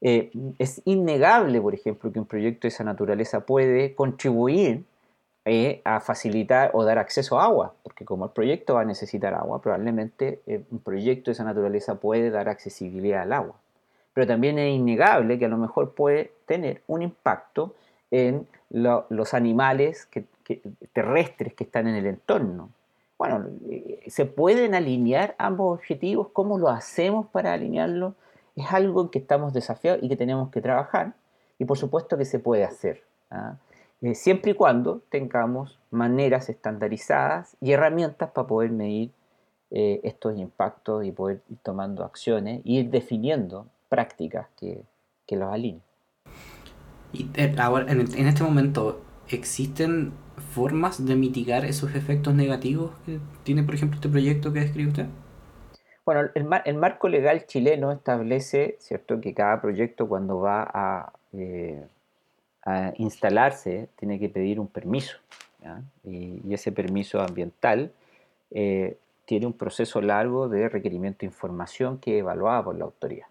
Eh, 0.00 0.30
es 0.58 0.80
innegable, 0.86 1.60
por 1.60 1.74
ejemplo, 1.74 2.10
que 2.10 2.18
un 2.18 2.24
proyecto 2.24 2.62
de 2.62 2.68
esa 2.68 2.84
naturaleza 2.84 3.40
puede 3.40 3.94
contribuir 3.94 4.86
eh, 5.44 5.82
a 5.84 6.00
facilitar 6.00 6.70
o 6.72 6.82
dar 6.82 6.96
acceso 6.96 7.38
a 7.38 7.44
agua, 7.44 7.74
porque 7.82 8.06
como 8.06 8.24
el 8.24 8.30
proyecto 8.30 8.76
va 8.76 8.80
a 8.80 8.86
necesitar 8.86 9.34
agua, 9.34 9.60
probablemente 9.60 10.40
eh, 10.46 10.64
un 10.70 10.78
proyecto 10.78 11.30
de 11.30 11.32
esa 11.32 11.44
naturaleza 11.44 11.96
puede 11.96 12.30
dar 12.30 12.48
accesibilidad 12.48 13.20
al 13.20 13.34
agua 13.34 13.56
pero 14.14 14.26
también 14.26 14.58
es 14.58 14.74
innegable 14.74 15.38
que 15.38 15.44
a 15.44 15.48
lo 15.48 15.58
mejor 15.58 15.94
puede 15.94 16.32
tener 16.46 16.82
un 16.86 17.02
impacto 17.02 17.74
en 18.10 18.46
los 18.70 19.34
animales 19.34 20.08
terrestres 20.92 21.54
que 21.54 21.64
están 21.64 21.88
en 21.88 21.96
el 21.96 22.06
entorno. 22.06 22.70
Bueno, 23.18 23.44
eh, 23.68 24.04
¿se 24.08 24.24
pueden 24.24 24.74
alinear 24.74 25.34
ambos 25.38 25.78
objetivos? 25.78 26.28
¿Cómo 26.32 26.58
lo 26.58 26.68
hacemos 26.68 27.26
para 27.26 27.52
alinearlo? 27.52 28.14
Es 28.56 28.72
algo 28.72 29.02
en 29.02 29.08
que 29.08 29.18
estamos 29.18 29.52
desafiados 29.52 30.02
y 30.02 30.08
que 30.08 30.16
tenemos 30.16 30.50
que 30.50 30.60
trabajar 30.60 31.14
y 31.58 31.64
por 31.64 31.78
supuesto 31.78 32.16
que 32.16 32.24
se 32.24 32.38
puede 32.38 32.64
hacer. 32.64 33.02
¿ah? 33.30 33.56
Eh, 34.00 34.14
siempre 34.14 34.52
y 34.52 34.54
cuando 34.54 35.00
tengamos 35.08 35.78
maneras 35.90 36.48
estandarizadas 36.48 37.56
y 37.60 37.72
herramientas 37.72 38.30
para 38.30 38.46
poder 38.46 38.70
medir 38.70 39.10
eh, 39.70 40.00
estos 40.04 40.36
impactos 40.36 41.04
y 41.04 41.12
poder 41.12 41.40
ir 41.48 41.58
tomando 41.62 42.04
acciones 42.04 42.60
y 42.64 42.80
ir 42.80 42.90
definiendo 42.90 43.66
prácticas 43.94 44.48
que, 44.58 44.82
que 45.24 45.36
los 45.36 45.52
alineen. 45.52 45.82
Y 47.12 47.30
eh, 47.34 47.54
ahora, 47.58 47.86
en, 47.92 48.26
este 48.26 48.42
momento, 48.42 49.00
¿existen 49.28 50.12
formas 50.52 51.06
de 51.06 51.14
mitigar 51.14 51.64
esos 51.64 51.94
efectos 51.94 52.34
negativos 52.34 52.90
que 53.06 53.20
tiene, 53.44 53.62
por 53.62 53.76
ejemplo, 53.76 53.94
este 53.96 54.08
proyecto 54.08 54.52
que 54.52 54.60
describe 54.60 54.88
usted? 54.88 55.06
Bueno, 56.04 56.22
el, 56.34 56.46
el 56.64 56.76
marco 56.76 57.08
legal 57.08 57.46
chileno 57.46 57.92
establece, 57.92 58.76
¿cierto?, 58.80 59.20
que 59.20 59.32
cada 59.32 59.60
proyecto 59.60 60.08
cuando 60.08 60.40
va 60.40 60.68
a, 60.74 61.12
eh, 61.32 61.86
a 62.64 62.92
instalarse 62.96 63.88
tiene 63.96 64.18
que 64.18 64.28
pedir 64.28 64.58
un 64.58 64.66
permiso. 64.66 65.18
Y, 66.02 66.52
ese 66.52 66.72
permiso 66.72 67.20
ambiental 67.20 67.92
eh, 68.50 68.98
tiene 69.24 69.46
un 69.46 69.54
proceso 69.54 70.00
largo 70.02 70.48
de 70.48 70.68
requerimiento 70.68 71.20
de 71.20 71.26
información 71.26 71.98
que 71.98 72.16
es 72.16 72.20
evaluada 72.20 72.64
por 72.64 72.76
la 72.76 72.84
autoridad. 72.84 73.26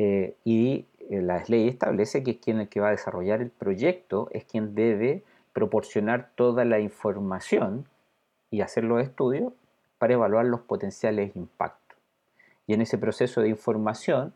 Eh, 0.00 0.36
y 0.44 0.86
eh, 1.10 1.20
la 1.20 1.42
ley 1.48 1.66
establece 1.66 2.22
que 2.22 2.30
es 2.30 2.36
quien 2.36 2.60
el 2.60 2.68
que 2.68 2.78
va 2.78 2.86
a 2.86 2.92
desarrollar 2.92 3.42
el 3.42 3.50
proyecto 3.50 4.28
es 4.30 4.44
quien 4.44 4.76
debe 4.76 5.24
proporcionar 5.52 6.30
toda 6.36 6.64
la 6.64 6.78
información 6.78 7.84
y 8.48 8.60
hacer 8.60 8.84
los 8.84 9.02
estudios 9.02 9.52
para 9.98 10.14
evaluar 10.14 10.46
los 10.46 10.60
potenciales 10.60 11.34
impactos. 11.34 11.98
Y 12.68 12.74
en 12.74 12.82
ese 12.82 12.96
proceso 12.96 13.40
de 13.40 13.48
información, 13.48 14.32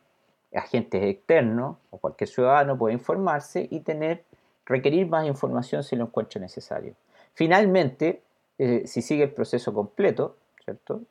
agentes 0.53 1.05
externos 1.05 1.77
o 1.91 1.99
cualquier 1.99 2.29
ciudadano 2.29 2.77
puede 2.77 2.95
informarse 2.95 3.69
y 3.71 3.81
tener, 3.81 4.25
requerir 4.67 5.07
más 5.07 5.29
información 5.29 5.85
si 5.85 5.95
lo 5.95 6.07
encuentra 6.07 6.41
necesario. 6.41 6.95
Finalmente, 7.35 8.21
eh, 8.59 8.83
si 8.87 9.01
sigue 9.01 9.23
el 9.23 9.31
proceso 9.31 9.73
completo, 9.73 10.35
¿cierto? 10.65 11.03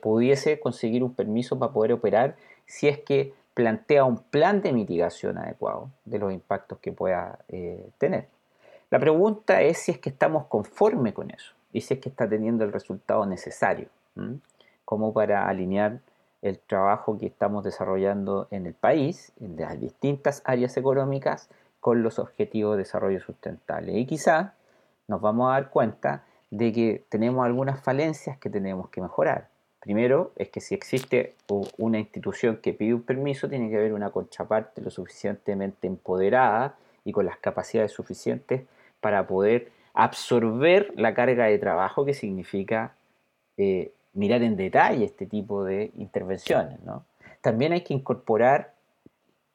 Pudiese 0.00 0.60
conseguir 0.60 1.02
un 1.02 1.14
permiso 1.14 1.58
para 1.58 1.72
poder 1.72 1.92
operar 1.92 2.36
si 2.66 2.88
es 2.88 2.98
que 2.98 3.34
plantea 3.54 4.04
un 4.04 4.18
plan 4.18 4.62
de 4.62 4.72
mitigación 4.72 5.36
adecuado 5.36 5.90
de 6.04 6.18
los 6.20 6.32
impactos 6.32 6.78
que 6.78 6.92
pueda 6.92 7.40
eh, 7.48 7.90
tener. 7.98 8.28
La 8.90 8.98
pregunta 8.98 9.62
es 9.62 9.78
si 9.78 9.90
es 9.90 9.98
que 9.98 10.10
estamos 10.10 10.46
conformes 10.46 11.12
con 11.12 11.30
eso 11.30 11.54
y 11.72 11.80
si 11.80 11.94
es 11.94 12.00
que 12.00 12.08
está 12.08 12.28
teniendo 12.28 12.64
el 12.64 12.72
resultado 12.72 13.26
necesario, 13.26 13.88
como 14.84 15.12
para 15.12 15.48
alinear 15.48 15.98
el 16.40 16.58
trabajo 16.58 17.18
que 17.18 17.26
estamos 17.26 17.64
desarrollando 17.64 18.46
en 18.50 18.66
el 18.66 18.74
país, 18.74 19.32
en 19.40 19.56
las 19.56 19.78
distintas 19.80 20.40
áreas 20.44 20.76
económicas, 20.76 21.50
con 21.80 22.02
los 22.02 22.18
objetivos 22.18 22.76
de 22.76 22.84
desarrollo 22.84 23.20
sustentable. 23.20 23.92
Y 23.98 24.06
quizá 24.06 24.54
nos 25.08 25.20
vamos 25.20 25.50
a 25.50 25.54
dar 25.54 25.70
cuenta 25.70 26.22
de 26.50 26.72
que 26.72 27.04
tenemos 27.08 27.44
algunas 27.44 27.80
falencias 27.80 28.38
que 28.38 28.50
tenemos 28.50 28.88
que 28.90 29.00
mejorar. 29.00 29.48
Primero 29.80 30.32
es 30.36 30.48
que 30.48 30.60
si 30.60 30.74
existe 30.74 31.34
una 31.76 31.98
institución 31.98 32.58
que 32.62 32.72
pide 32.72 32.94
un 32.94 33.02
permiso, 33.02 33.48
tiene 33.48 33.70
que 33.70 33.76
haber 33.76 33.92
una 33.92 34.10
contraparte 34.10 34.80
lo 34.80 34.90
suficientemente 34.90 35.86
empoderada 35.86 36.74
y 37.04 37.12
con 37.12 37.26
las 37.26 37.38
capacidades 37.38 37.92
suficientes 37.92 38.62
para 39.00 39.26
poder 39.26 39.70
absorber 39.94 40.92
la 40.96 41.14
carga 41.14 41.46
de 41.46 41.58
trabajo 41.58 42.04
que 42.04 42.14
significa 42.14 42.94
eh, 43.56 43.92
mirar 44.14 44.42
en 44.42 44.56
detalle 44.56 45.04
este 45.04 45.26
tipo 45.26 45.64
de 45.64 45.92
intervenciones. 45.96 46.78
También 47.40 47.72
hay 47.72 47.82
que 47.82 47.94
incorporar 47.94 48.74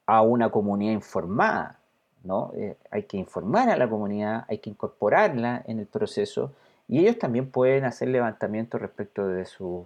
a 0.06 0.22
una 0.22 0.50
comunidad 0.50 0.94
informada, 0.94 1.80
¿no? 2.24 2.52
Eh, 2.56 2.78
hay 2.92 3.04
que 3.04 3.18
informar 3.18 3.70
a 3.70 3.78
la 3.78 3.90
comunidad, 3.90 4.46
hay 4.48 4.60
que 4.60 4.70
incorporarla 4.70 5.64
en 5.68 5.80
el 5.80 5.86
proceso 5.86 6.54
y 6.88 7.00
ellos 7.00 7.18
también 7.18 7.50
pueden 7.50 7.86
hacer 7.86 8.10
levantamientos 8.10 8.82
respecto 8.82 9.28
de 9.28 9.46
sus 9.46 9.86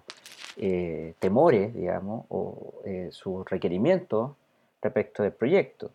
eh, 0.58 1.14
temores, 1.20 1.74
digamos, 1.74 2.26
o 2.30 2.82
eh, 2.86 3.10
sus 3.12 3.48
requerimientos 3.50 4.32
respecto 4.82 5.24
del 5.24 5.32
proyecto. 5.32 5.92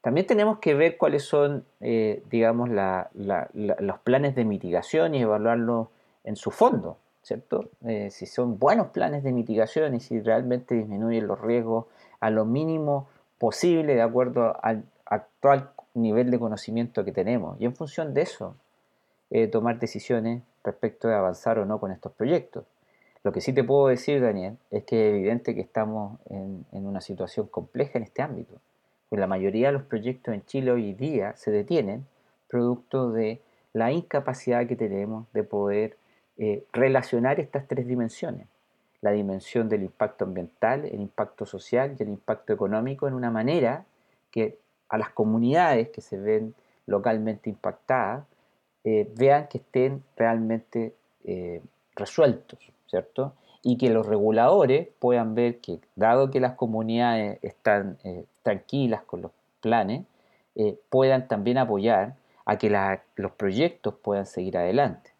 También 0.00 0.26
tenemos 0.26 0.58
que 0.58 0.74
ver 0.74 0.96
cuáles 0.96 1.22
son, 1.22 1.64
eh, 1.80 2.22
digamos, 2.28 2.68
los 2.70 3.98
planes 4.00 4.34
de 4.34 4.44
mitigación 4.44 5.14
y 5.14 5.22
evaluarlos 5.22 5.88
en 6.24 6.34
su 6.34 6.50
fondo, 6.50 6.96
¿cierto? 7.22 7.70
si 8.10 8.26
son 8.26 8.58
buenos 8.58 8.88
planes 8.88 9.22
de 9.22 9.30
mitigación 9.30 9.94
y 9.94 10.00
si 10.00 10.20
realmente 10.20 10.74
disminuyen 10.74 11.28
los 11.28 11.40
riesgos 11.40 11.86
a 12.18 12.30
lo 12.30 12.44
mínimo 12.44 13.06
posible 13.38 13.94
de 13.94 14.02
acuerdo 14.02 14.56
al 14.64 14.84
actual 15.04 15.70
nivel 15.94 16.32
de 16.32 16.38
conocimiento 16.40 17.04
que 17.04 17.12
tenemos. 17.12 17.60
Y 17.60 17.66
en 17.66 17.76
función 17.76 18.14
de 18.14 18.22
eso, 18.22 18.56
eh, 19.32 19.48
tomar 19.48 19.78
decisiones 19.78 20.42
respecto 20.62 21.08
de 21.08 21.14
avanzar 21.14 21.58
o 21.58 21.64
no 21.64 21.80
con 21.80 21.90
estos 21.90 22.12
proyectos. 22.12 22.64
Lo 23.24 23.32
que 23.32 23.40
sí 23.40 23.52
te 23.52 23.64
puedo 23.64 23.88
decir, 23.88 24.20
Daniel, 24.20 24.56
es 24.70 24.84
que 24.84 25.08
es 25.08 25.14
evidente 25.14 25.54
que 25.54 25.60
estamos 25.60 26.18
en, 26.28 26.64
una 26.72 27.00
situación 27.00 27.46
compleja 27.46 27.98
en 27.98 28.04
este 28.04 28.22
ámbito. 28.22 28.54
Pues 29.08 29.20
la 29.20 29.26
mayoría 29.26 29.68
de 29.68 29.74
los 29.74 29.82
proyectos 29.82 30.34
en 30.34 30.44
Chile 30.44 30.70
hoy 30.70 30.94
día 30.94 31.34
se 31.36 31.50
detienen 31.50 32.06
producto 32.48 33.10
de 33.12 33.40
la 33.72 33.92
incapacidad 33.92 34.66
que 34.66 34.76
tenemos 34.76 35.26
de 35.32 35.44
poder 35.44 35.96
relacionar 36.72 37.38
estas 37.40 37.68
tres 37.68 37.86
dimensiones 37.86 38.46
la 39.02 39.10
dimensión 39.10 39.68
del 39.68 39.82
impacto 39.82 40.24
ambiental, 40.24 40.86
el 40.86 41.00
impacto 41.00 41.44
social 41.44 41.96
y 41.98 42.02
el 42.02 42.08
impacto 42.08 42.52
económico 42.52 43.08
en 43.08 43.14
una 43.14 43.30
manera 43.30 43.84
que 44.30 44.56
a 44.88 44.96
las 44.96 45.10
comunidades 45.10 45.90
que 45.90 46.00
se 46.00 46.18
ven 46.18 46.54
localmente 46.86 47.50
impactadas 47.50 48.24
eh, 48.84 49.08
vean 49.16 49.46
que 49.48 49.58
estén 49.58 50.02
realmente 50.16 50.94
eh, 51.24 51.62
resueltos, 51.94 52.58
¿cierto? 52.88 53.34
Y 53.62 53.78
que 53.78 53.90
los 53.90 54.04
reguladores 54.06 54.88
puedan 54.98 55.36
ver 55.36 55.60
que, 55.60 55.78
dado 55.94 56.30
que 56.30 56.40
las 56.40 56.54
comunidades 56.54 57.38
están 57.42 57.98
eh, 58.02 58.24
tranquilas 58.42 59.02
con 59.02 59.22
los 59.22 59.30
planes, 59.60 60.04
puedan 60.90 61.28
también 61.28 61.56
apoyar 61.56 62.14
a 62.44 62.58
que 62.58 62.68
los 63.16 63.32
proyectos 63.32 63.94
puedan 63.94 64.26
seguir 64.26 64.58
adelante. 64.58 65.12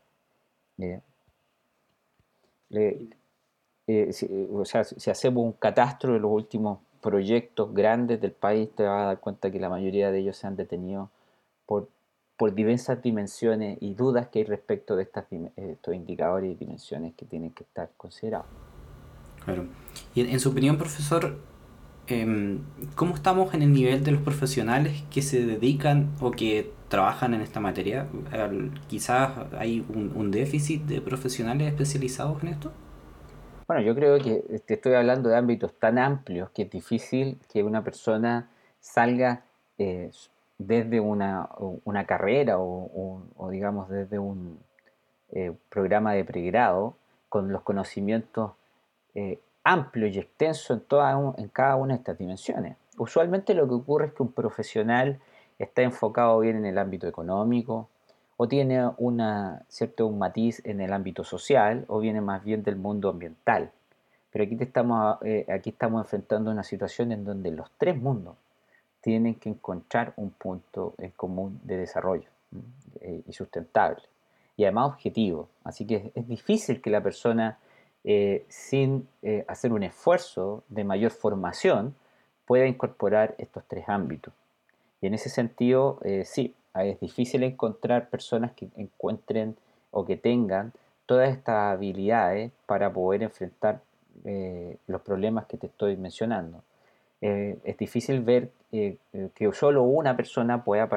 Si, 3.87 4.49
o 4.53 4.65
sea, 4.67 4.85
si 4.85 5.11
hacemos 5.11 5.45
un 5.45 5.53
catastro 5.53 6.13
de 6.13 6.19
los 6.19 6.31
últimos 6.31 6.81
proyectos 7.01 7.73
grandes 7.73 8.21
del 8.21 8.33
país, 8.33 8.69
te 8.75 8.83
vas 8.83 9.03
a 9.03 9.07
dar 9.07 9.21
cuenta 9.21 9.51
que 9.51 9.59
la 9.59 9.71
mayoría 9.71 10.11
de 10.11 10.19
ellos 10.19 10.37
se 10.37 10.47
han 10.47 10.57
detenido 10.57 11.09
por, 11.65 11.89
por 12.43 12.57
diversas 12.57 13.01
dimensiones 13.01 13.79
y 13.81 13.95
dudas 13.95 14.27
que 14.27 14.41
hay 14.41 14.45
respecto 14.45 14.97
de 14.97 15.05
estas, 15.05 15.27
estos 15.55 15.95
indicadores 15.95 16.51
y 16.51 16.57
dimensiones 16.57 17.15
que 17.15 17.25
tienen 17.25 17.53
que 17.53 17.63
estar 17.63 17.91
considerados. 17.97 18.49
Claro. 19.45 19.67
Y 20.13 20.23
en, 20.23 20.41
su 20.41 20.49
opinión, 20.49 20.77
profesor, 20.77 21.39
em, 22.09 22.59
¿cómo 22.97 23.15
estamos 23.15 23.55
en 23.55 23.63
el 23.63 23.73
nivel 23.73 24.03
de 24.03 24.11
los 24.11 24.23
profesionales 24.23 25.05
que 25.09 25.23
se 25.23 25.47
dedican 25.47 26.11
o 26.21 26.33
que 26.33 26.73
trabajan 26.89 27.33
en 27.33 27.43
esta 27.43 27.61
materia? 27.61 28.09
¿Quizás 28.89 29.39
hay 29.57 29.87
un, 29.89 30.11
un 30.17 30.33
déficit 30.33 30.83
de 30.83 31.01
profesionales 31.01 31.69
especializados 31.69 32.43
en 32.43 32.49
esto? 32.49 32.73
Bueno, 33.69 33.83
yo 33.83 33.95
creo 33.95 34.19
que 34.19 34.41
te 34.41 34.57
este, 34.57 34.75
estoy 34.75 34.95
hablando 34.95 35.29
de 35.29 35.37
ámbitos 35.37 35.79
tan 35.79 35.97
amplios 35.97 36.51
que 36.51 36.63
es 36.63 36.71
difícil 36.71 37.39
que 37.53 37.63
una 37.63 37.85
persona 37.85 38.51
salga 38.81 39.45
eh, 39.79 40.11
desde 40.59 41.01
una, 41.01 41.49
carrera 42.07 42.57
o, 42.59 43.49
digamos 43.51 43.89
desde 43.89 44.19
un 44.19 44.59
eh, 45.31 45.53
programa 45.69 46.13
de 46.13 46.25
pregrado 46.25 46.95
con 47.29 47.51
los 47.53 47.63
conocimientos 47.63 48.53
eh, 49.15 49.41
amplios 49.65 50.15
y 50.15 50.19
extensos 50.19 50.79
en, 50.79 50.85
toda, 50.85 51.35
en 51.37 51.49
cada 51.49 51.77
una 51.77 51.95
de 51.95 51.99
estas 51.99 52.19
dimensiones. 52.19 52.77
Usualmente 52.99 53.55
lo 53.55 53.67
que 53.67 53.75
ocurre 53.75 54.07
es 54.07 54.13
que 54.13 54.23
un 54.23 54.33
profesional 54.33 55.19
está 55.59 55.83
enfocado 55.83 56.41
bien 56.41 56.57
en 56.57 56.67
el 56.67 56.79
ámbito 56.79 57.07
económico, 57.07 57.89
o 58.37 58.49
tiene 58.49 58.91
una, 58.99 59.63
cierto, 59.69 60.07
un 60.07 60.19
matiz 60.19 60.63
en 60.65 60.81
el 60.81 60.93
ámbito 60.93 61.23
social 61.23 61.85
o 61.87 62.01
viene 62.01 62.21
más 62.21 62.43
bien 62.43 62.63
del 62.63 62.77
mundo 62.77 63.09
ambiental. 63.09 63.71
Pero 64.33 64.45
aquí, 64.45 64.57
estamos, 64.59 65.19
eh, 65.23 65.47
aquí 65.49 65.71
estamos 65.71 66.05
enfrentando 66.05 66.51
una 66.51 66.65
situación 66.65 67.13
en 67.13 67.25
donde 67.25 67.53
los 67.53 67.71
tres 67.79 67.97
mundos 67.97 68.35
tienen 69.03 69.35
que 69.35 69.51
encontrar 69.51 70.15
un 70.17 70.31
punto 70.31 70.95
en 70.99 71.11
común 71.11 71.61
de 71.65 71.77
desarrollo 71.77 72.29
eh, 73.01 73.23
y 73.27 73.33
sustentable 73.33 74.03
y 74.57 74.65
además 74.65 74.93
objetivo. 74.93 75.49
Así 75.65 75.87
que 75.87 76.13
es, 76.15 76.29
difícil 76.29 76.81
que 76.81 76.91
la 76.91 77.03
persona, 77.03 77.59
eh, 78.05 78.45
sin 78.49 79.09
hacer 79.47 79.73
un 79.73 79.83
esfuerzo 79.83 80.65
de 80.69 80.85
mayor 80.85 81.11
formación, 81.11 81.95
pueda 82.47 82.67
incorporar 82.67 83.35
estos 83.39 83.65
tres 83.67 83.89
ámbitos. 83.89 84.33
Y 85.01 85.07
en 85.07 85.15
ese 85.15 85.31
sentido, 85.31 86.01
sí, 86.25 86.55
es 86.75 87.01
difícil 87.01 87.43
encontrar 87.43 88.09
personas 88.09 88.53
que 88.53 88.69
encuentren 88.77 89.57
o 89.91 90.05
que 90.05 90.17
tengan 90.17 90.73
todas 91.07 91.31
estas 91.31 91.75
habilidades 91.75 92.53
para 92.67 92.93
poder 92.93 93.23
enfrentar 93.23 93.83
eh, 94.25 94.79
los 94.87 95.03
problemas 95.03 95.47
que 95.47 95.57
te 95.57 95.67
estoy 95.67 95.97
mencionando. 95.97 96.63
Eh, 97.23 97.57
es 97.65 97.79
difícil 97.79 98.21
ver 98.21 98.51
eh, 98.73 98.99
que 99.35 99.51
solo 99.53 99.85
una 99.85 100.17
persona 100.17 100.65
pueda 100.65 100.89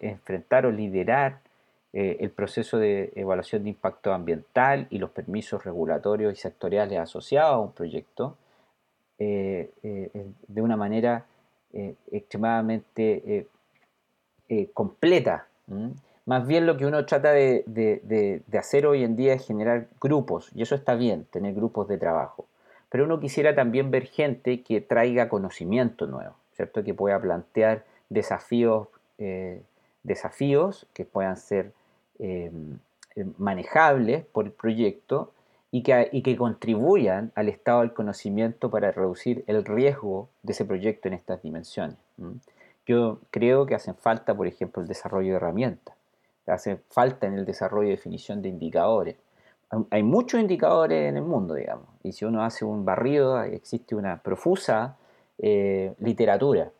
enfrentar 0.00 0.66
o 0.66 0.70
liderar 0.70 1.40
el 1.94 2.30
proceso 2.30 2.78
de 2.78 3.12
evaluación 3.16 3.62
de 3.64 3.70
impacto 3.70 4.12
ambiental 4.12 4.86
y 4.90 4.98
los 4.98 5.10
permisos 5.10 5.64
regulatorios 5.64 6.34
y 6.34 6.36
sectoriales 6.36 6.98
asociados 6.98 7.54
a 7.54 7.58
un 7.58 7.72
proyecto 7.72 8.36
de 9.18 10.60
una 10.60 10.76
manera 10.76 11.24
extremadamente 12.12 13.46
eh, 14.50 14.70
completa. 14.72 15.46
Más 16.24 16.46
bien 16.46 16.64
lo 16.64 16.78
que 16.78 16.86
uno 16.86 17.04
trata 17.04 17.32
de, 17.32 18.42
hacer 18.58 18.86
hoy 18.86 19.04
en 19.04 19.14
día 19.14 19.34
es 19.34 19.46
generar 19.46 19.88
grupos, 20.00 20.50
y 20.54 20.62
eso 20.62 20.74
está 20.74 20.94
bien, 20.94 21.26
tener 21.30 21.54
grupos 21.54 21.86
de 21.88 21.98
trabajo. 21.98 22.46
Pero 22.90 23.04
uno 23.04 23.20
quisiera 23.20 23.54
también 23.54 23.90
ver 23.90 24.06
gente 24.06 24.62
que 24.62 24.80
traiga 24.80 25.28
conocimiento 25.28 26.06
nuevo, 26.06 26.34
¿cierto? 26.52 26.82
Que 26.82 26.94
pueda 26.94 27.20
plantear 27.20 27.84
desafíos, 28.08 28.88
eh, 29.18 29.62
desafíos 30.02 30.86
que 30.94 31.04
puedan 31.04 31.36
ser 31.36 31.72
eh, 32.18 32.50
manejables 33.36 34.24
por 34.26 34.46
el 34.46 34.52
proyecto 34.52 35.32
y 35.70 35.82
que, 35.82 36.08
y 36.12 36.22
que, 36.22 36.36
contribuyan 36.36 37.30
al 37.34 37.48
estado 37.48 37.80
del 37.80 37.92
conocimiento 37.92 38.70
para 38.70 38.90
reducir 38.90 39.44
el 39.46 39.64
riesgo 39.64 40.28
de 40.42 40.52
ese 40.52 40.64
proyecto 40.64 41.08
en 41.08 41.14
estas 41.14 41.42
dimensiones. 41.42 41.96
Yo 42.86 43.20
creo 43.30 43.66
que 43.66 43.74
hacen 43.74 43.94
falta, 43.94 44.34
por 44.34 44.46
ejemplo, 44.46 44.80
el 44.80 44.88
desarrollo 44.88 45.32
de 45.32 45.36
herramientas, 45.36 45.94
hace 46.46 46.78
falta 46.88 47.26
en 47.26 47.34
el 47.34 47.44
desarrollo 47.44 47.88
de 47.88 47.96
definición 47.96 48.40
de 48.40 48.48
indicadores. 48.48 49.16
Hay 49.90 50.02
muchos 50.02 50.40
indicadores 50.40 51.08
en 51.08 51.16
el 51.16 51.22
mundo, 51.22 51.54
digamos, 51.54 51.86
y 52.02 52.12
si 52.12 52.24
uno 52.24 52.42
hace 52.42 52.64
un 52.64 52.84
barrido, 52.84 53.42
existe 53.42 53.94
una 53.94 54.22
profusa 54.22 54.96
eh, 55.38 55.94
literatura. 55.98 56.70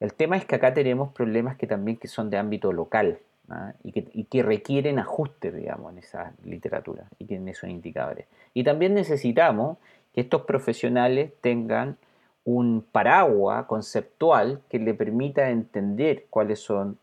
El 0.00 0.14
tema 0.14 0.36
es 0.36 0.44
que 0.44 0.56
acá 0.56 0.74
tenemos 0.74 1.12
problemas 1.12 1.56
que 1.56 1.68
también 1.68 1.96
que 1.96 2.08
son 2.08 2.28
de 2.28 2.36
ámbito 2.36 2.72
local 2.72 3.20
¿ah? 3.48 3.72
y, 3.84 4.24
que, 4.24 4.42
requieren 4.42 4.98
ajustes, 4.98 5.54
digamos, 5.54 5.92
en 5.92 5.98
esa 5.98 6.32
literatura 6.44 7.04
y 7.20 7.32
en 7.34 7.46
esos 7.46 7.70
indicadores. 7.70 8.26
Y 8.52 8.64
también 8.64 8.94
necesitamos 8.94 9.78
que 10.12 10.22
estos 10.22 10.42
profesionales 10.42 11.32
tengan 11.40 11.96
un 12.44 12.84
paraguas 12.90 13.66
conceptual 13.66 14.60
que 14.68 14.80
le 14.80 14.94
permita 14.94 15.50
entender 15.50 16.26
cuáles 16.28 16.58
son 16.58 16.98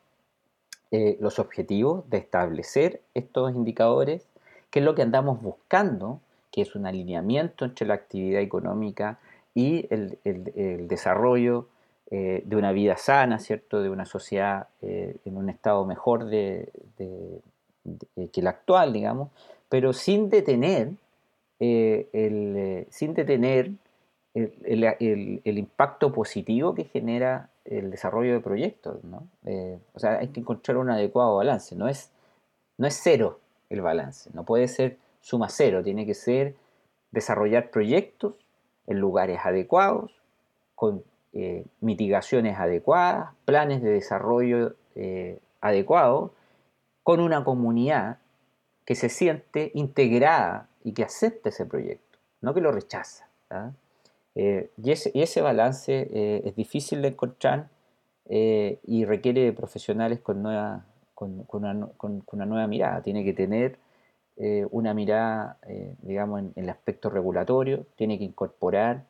eh, 0.91 1.17
los 1.21 1.39
objetivos 1.39 2.10
de 2.10 2.17
establecer 2.17 3.02
estos 3.13 3.56
indicadores, 3.56 4.28
qué 4.69 4.79
es 4.79 4.86
lo 4.86 4.95
que 4.95 5.01
andamos 5.01 5.41
buscando, 5.41 6.21
que 6.51 6.62
es 6.62 6.75
un 6.75 6.86
alineamiento 6.86 7.65
entre 7.65 7.88
la 7.88 7.93
actividad 7.95 8.41
económica 8.41 9.19
y 9.53 9.88
el, 9.89 10.88
desarrollo 10.88 11.67
eh, 12.12 12.43
de 12.45 12.55
una 12.55 12.71
vida 12.71 12.97
sana, 12.97 13.39
¿cierto? 13.39 13.82
De 13.82 13.89
una 13.89 14.05
sociedad 14.05 14.67
eh, 14.82 15.17
en 15.25 15.38
un 15.38 15.49
estado 15.49 15.86
mejor 15.86 16.25
de, 16.25 16.69
que 16.97 18.41
el 18.41 18.47
actual, 18.47 18.93
digamos, 18.93 19.29
pero 19.69 19.93
sin 19.93 20.29
detener, 20.29 20.91
el, 21.60 22.88
sin 22.89 23.13
detener 23.13 23.71
el, 24.34 25.58
impacto 25.58 26.12
positivo 26.12 26.73
que 26.73 26.86
genera 26.86 27.49
el 27.65 27.91
desarrollo 27.91 28.34
de 28.34 28.39
proyectos. 28.39 29.03
¿no? 29.03 29.27
Eh, 29.45 29.79
o 29.93 29.99
sea, 29.99 30.19
hay 30.19 30.29
que 30.29 30.39
encontrar 30.39 30.77
un 30.77 30.89
adecuado 30.89 31.36
balance. 31.38 31.75
No 31.75 31.88
es, 31.88 32.12
no 32.77 32.88
es 32.88 32.99
cero 33.01 33.39
el 33.69 33.82
balance, 33.82 34.29
no 34.34 34.43
puede 34.45 34.67
ser 34.67 34.97
suma 35.21 35.49
cero, 35.49 35.84
tiene 35.84 36.05
que 36.05 36.13
ser 36.13 36.55
desarrollar 37.12 37.71
proyectos 37.71 38.36
en 38.88 38.99
lugares 38.99 39.39
adecuados, 39.43 40.12
con 40.75 41.03
eh, 41.34 41.65
mitigaciones 41.82 42.58
adecuadas, 42.58 43.36
planes 43.45 43.82
de 43.82 43.91
desarrollo 43.91 44.75
eh, 44.95 45.39
adecuados, 45.62 46.32
con 47.03 47.19
una 47.19 47.43
comunidad 47.43 48.17
que 48.86 48.95
se 48.95 49.10
siente 49.10 49.71
integrada 49.75 50.67
y 50.84 50.93
que 50.93 51.03
acepte 51.03 51.49
ese 51.49 51.65
proyecto, 51.65 52.17
no 52.41 52.53
que 52.53 52.62
lo 52.62 52.71
rechaza. 52.71 53.27
¿ah? 53.49 53.71
Eh, 54.36 54.71
y, 54.82 54.91
ese, 54.91 55.41
balance 55.41 56.08
eh, 56.12 56.41
es 56.45 56.55
difícil 56.55 57.01
de 57.01 57.10
encontrar 57.10 57.69
y 58.32 59.05
requiere 59.05 59.51
profesionales 59.53 60.19
con, 60.19 60.43
nueva, 60.43 60.86
con, 61.19 61.45
una, 62.32 62.45
nueva 62.45 62.67
mirada. 62.67 63.01
Tiene 63.01 63.23
que 63.23 63.34
tener 63.34 63.77
una 64.71 64.93
mirada, 64.93 65.58
digamos, 66.01 66.39
en, 66.39 66.53
el 66.55 66.69
aspecto 66.69 67.10
regulatorio, 67.10 67.86
tiene 67.95 68.17
que 68.17 68.23
incorporar, 68.23 69.03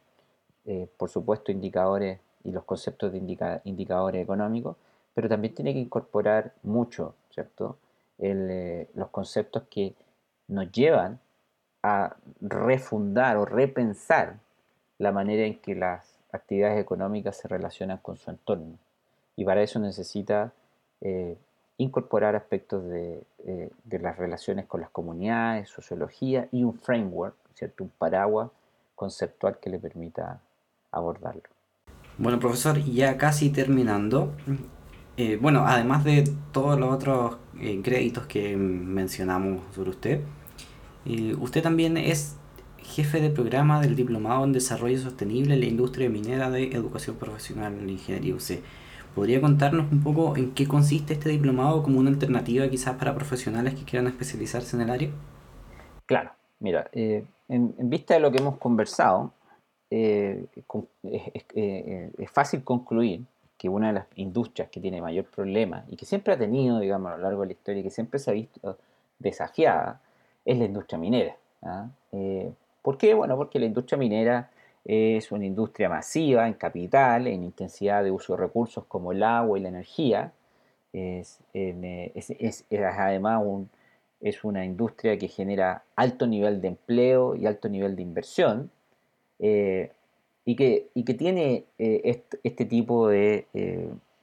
por 0.98 1.10
supuesto, 1.10 1.52
indicadores 1.52 2.20
y 2.44 2.52
los 2.52 2.64
conceptos 2.64 3.12
de 3.12 3.20
indicadores 3.64 4.24
económicos, 4.24 4.76
pero 5.14 5.30
también 5.30 5.54
tiene 5.54 5.74
que 5.74 5.80
incorporar 5.80 6.54
mucho, 6.64 7.14
¿cierto? 7.30 7.78
los 8.18 9.10
conceptos 9.10 9.64
que 9.70 9.94
nos 10.48 10.72
llevan 10.72 11.20
a 11.84 12.16
refundar 12.42 13.38
o 13.38 13.46
repensar 13.46 14.40
la 14.98 15.12
manera 15.12 15.46
en 15.46 15.60
que 15.60 15.76
las 15.76 16.18
actividades 16.32 16.80
económicas 16.80 17.38
se 17.38 17.48
relacionan 17.48 17.98
con 18.00 18.18
su 18.18 18.30
entorno. 18.30 18.78
Y 19.36 19.46
para 19.46 19.64
eso 19.64 19.80
necesita 19.80 20.52
eh, 21.02 21.38
incorporar 21.80 22.36
aspectos 22.36 22.88
de, 22.88 23.24
eh, 23.46 23.72
de, 23.84 24.00
las 24.00 24.18
relaciones 24.18 24.68
con 24.68 24.82
las 24.82 24.92
comunidades, 24.92 25.70
sociología 25.70 26.48
y 26.52 26.64
un 26.64 26.76
framework, 26.76 27.36
¿cierto? 27.56 27.84
un 27.84 27.90
paraguas 27.90 28.52
conceptual 28.96 29.58
que 29.60 29.70
le 29.70 29.80
permita 29.80 30.40
abordarlo. 30.92 31.44
Bueno, 32.18 32.38
profesor, 32.38 32.84
ya 32.84 33.18
casi 33.18 33.50
terminando, 33.50 34.34
eh, 35.16 35.38
bueno, 35.42 35.66
además 35.66 36.04
de 36.04 36.30
todos 36.52 36.78
los 36.78 36.94
otros 36.94 37.38
eh, 37.62 37.80
créditos 37.82 38.26
que 38.26 38.58
mencionamos 38.58 39.62
sobre 39.74 39.92
usted, 39.92 40.22
eh, 41.06 41.36
usted 41.40 41.64
también 41.64 41.96
es 41.96 42.36
jefe 42.78 43.22
de 43.22 43.30
programa 43.30 43.80
del 43.80 43.96
Diplomado 43.96 44.44
en 44.44 44.52
Desarrollo 44.52 45.00
Sostenible 45.00 45.54
en 45.54 45.62
la 45.62 45.66
Industria 45.68 46.10
Minera 46.10 46.50
de 46.50 46.74
Educación 46.74 47.16
Profesional 47.16 47.74
en 47.74 47.90
Ingeniería 47.90 48.36
UC. 48.36 48.62
¿Podría 49.20 49.42
contarnos 49.42 49.92
un 49.92 50.02
poco 50.02 50.38
en 50.38 50.54
qué 50.54 50.66
consiste 50.66 51.12
este 51.12 51.28
diplomado 51.28 51.84
como 51.84 52.00
una 52.00 52.10
alternativa 52.10 52.70
quizás 52.70 52.96
para 52.96 53.14
profesionales 53.14 53.76
que 53.76 53.84
quieran 53.84 54.08
especializarse 54.08 54.78
en 54.78 54.84
el 54.84 54.90
área? 54.90 55.10
Claro, 56.06 56.32
mira, 56.62 56.90
en, 56.94 57.76
vista 57.90 58.14
de 58.14 58.22
lo 58.22 58.32
que 58.32 58.38
hemos 58.38 58.58
conversado, 58.60 59.34
es 59.90 60.48
fácil 62.32 62.64
concluir 62.64 63.26
que 63.58 63.68
una 63.68 63.88
de 63.88 63.94
las 63.96 64.06
industrias 64.16 64.70
que 64.70 64.80
tiene 64.80 65.02
mayor 65.02 65.26
problema 65.26 65.84
y 65.90 65.98
que 65.98 66.06
siempre 66.06 66.36
ha 66.36 66.38
tenido, 66.38 66.80
digamos, 66.80 67.12
a 67.12 67.18
lo 67.18 67.24
largo 67.24 67.42
de 67.42 67.48
la 67.48 67.52
historia 67.52 67.82
y 67.82 67.84
que 67.84 67.90
siempre 67.90 68.20
se 68.20 68.32
ha 68.32 68.34
visto 68.34 68.78
desafiada, 69.20 70.00
es 70.46 70.58
la 70.58 70.64
industria 70.64 70.98
minera. 70.98 71.36
¿ah? 71.64 71.90
Eh, 72.14 72.54
¿Por 72.82 72.98
qué? 72.98 73.14
Bueno, 73.14 73.36
porque 73.36 73.60
la 73.60 73.66
industria 73.66 73.98
minera 73.98 74.50
es 74.92 75.32
una 75.32 75.46
industria 75.46 75.88
masiva 75.88 76.48
en 76.48 76.56
capital, 76.56 77.28
en 77.28 77.44
intensidad 77.44 78.04
de 78.04 78.10
uso 78.10 78.34
de 78.34 78.42
recursos 78.42 78.86
como 78.86 79.12
el 79.12 79.22
agua 79.22 79.60
y 79.60 79.62
la 79.62 79.70
energía. 79.70 80.34
Es, 80.92 81.40
eh, 81.54 82.12
además 82.98 83.44
es 84.20 84.44
una 84.44 84.66
industria 84.66 85.16
que 85.20 85.28
genera 85.28 85.84
alto 85.96 86.26
nivel 86.26 86.60
de 86.60 86.70
empleo 86.70 87.36
y 87.36 87.46
alto 87.46 87.70
nivel 87.70 87.96
de 87.96 88.02
inversión. 88.02 88.72
Eh, 89.38 89.92
y 90.44 90.56
que, 90.56 90.88
y 90.96 91.04
que 91.04 91.14
tiene 91.14 91.66
eh, 91.78 92.24
este, 92.44 92.66
tipo 92.66 93.10
de 93.10 93.46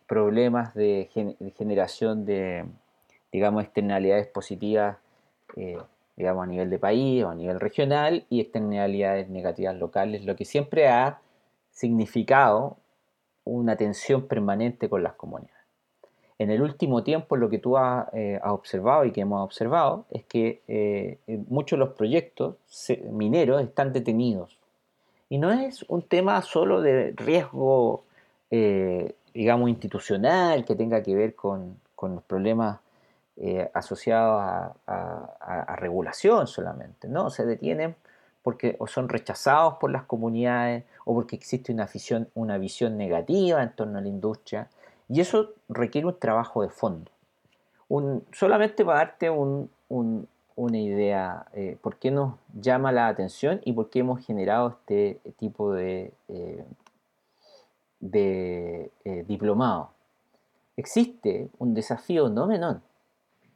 problemas 0.09 0.74
de, 0.74 1.09
generación 1.57 2.26
de, 2.26 2.64
digamos, 3.31 3.62
externalidades 3.62 4.26
positivas, 4.26 4.96
digamos, 6.16 6.44
a 6.44 6.46
nivel 6.46 6.70
de 6.70 6.79
país 6.79 7.24
o 7.24 7.31
a 7.31 7.35
nivel 7.35 7.61
regional 7.61 8.24
y 8.31 8.40
externalidades 8.40 9.29
negativas 9.29 9.76
locales, 9.76 10.24
lo 10.24 10.37
que 10.37 10.44
siempre 10.44 10.88
ha 10.88 11.20
significado 11.70 12.79
una 13.44 13.76
tensión 13.76 14.26
permanente 14.26 14.88
con 14.88 15.02
las 15.02 15.14
comunidades. 15.14 15.55
En 16.38 16.50
el 16.50 16.62
último 16.62 17.02
tiempo 17.02 17.37
lo 17.37 17.48
que 17.48 17.59
tú 17.59 17.79
has, 17.79 18.09
observado 18.44 19.05
y 19.05 19.12
que 19.12 19.22
hemos 19.22 19.42
observado 19.42 20.05
es 20.11 20.24
que 20.24 21.18
muchos 21.48 21.79
de 21.79 21.85
los 21.85 21.94
proyectos 21.94 22.57
mineros 23.11 23.62
están 23.62 23.92
detenidos 23.92 24.59
y 25.29 25.38
no 25.38 25.52
es 25.52 25.85
un 25.88 26.02
tema 26.02 26.40
solo 26.42 26.81
de 26.81 27.12
riesgo, 27.16 28.05
eh, 28.50 29.14
digamos, 29.35 29.68
institucional 29.68 30.64
que 30.64 30.76
tenga 30.76 31.02
que 31.02 31.14
ver 31.14 31.35
con, 31.35 31.81
los 32.00 32.22
problemas 32.24 32.79
eh, 33.38 33.70
asociados 33.75 34.40
a, 34.87 35.77
regulación 35.77 36.46
solamente, 36.46 37.07
¿no? 37.07 37.29
Se 37.29 37.44
detienen 37.44 37.94
porque 38.42 38.77
o 38.79 38.87
son 38.87 39.11
rechazados 39.11 39.75
por 39.75 39.90
las 39.90 40.05
comunidades 40.05 40.85
o 41.05 41.12
porque 41.14 41.37
existe 41.37 41.70
una 41.70 41.85
visión, 41.87 42.29
una 42.35 42.57
visión 42.57 42.96
negativa 42.96 43.62
en 43.62 43.70
torno 43.77 43.99
a 43.99 44.01
la 44.01 44.09
industria. 44.09 44.68
Y 45.09 45.20
eso 45.20 45.51
requiere 45.68 46.07
un 46.07 46.18
trabajo 46.18 46.62
de 46.62 46.70
fondo. 46.70 47.11
Un, 47.88 48.25
solamente 48.33 48.85
para 48.85 48.99
darte 49.01 49.29
un, 49.29 49.68
una 50.57 50.79
idea, 50.79 51.46
eh, 51.53 51.77
por 51.83 51.96
qué 51.96 52.11
nos 52.11 52.37
llama 52.59 52.90
la 52.90 53.09
atención 53.09 53.61
y 53.64 53.72
por 53.75 53.90
qué 53.90 53.99
hemos 53.99 54.25
generado 54.25 54.68
este 54.68 55.20
tipo 55.37 55.75
de, 55.75 56.12
eh, 56.29 56.64
eh, 58.01 59.25
diplomado. 59.29 59.90
Existe 60.77 61.51
un 61.59 61.75
desafío 61.75 62.31
no 62.31 62.46
menor 62.46 62.81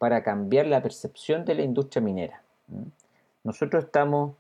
para 0.01 0.23
cambiar 0.23 0.67
la 0.67 0.83
percepción 0.83 1.45
de 1.45 1.55
la 1.55 1.63
industria 1.63 2.01
minera. 2.01 2.43
Nosotros 3.45 3.85
estamos, 3.85 4.35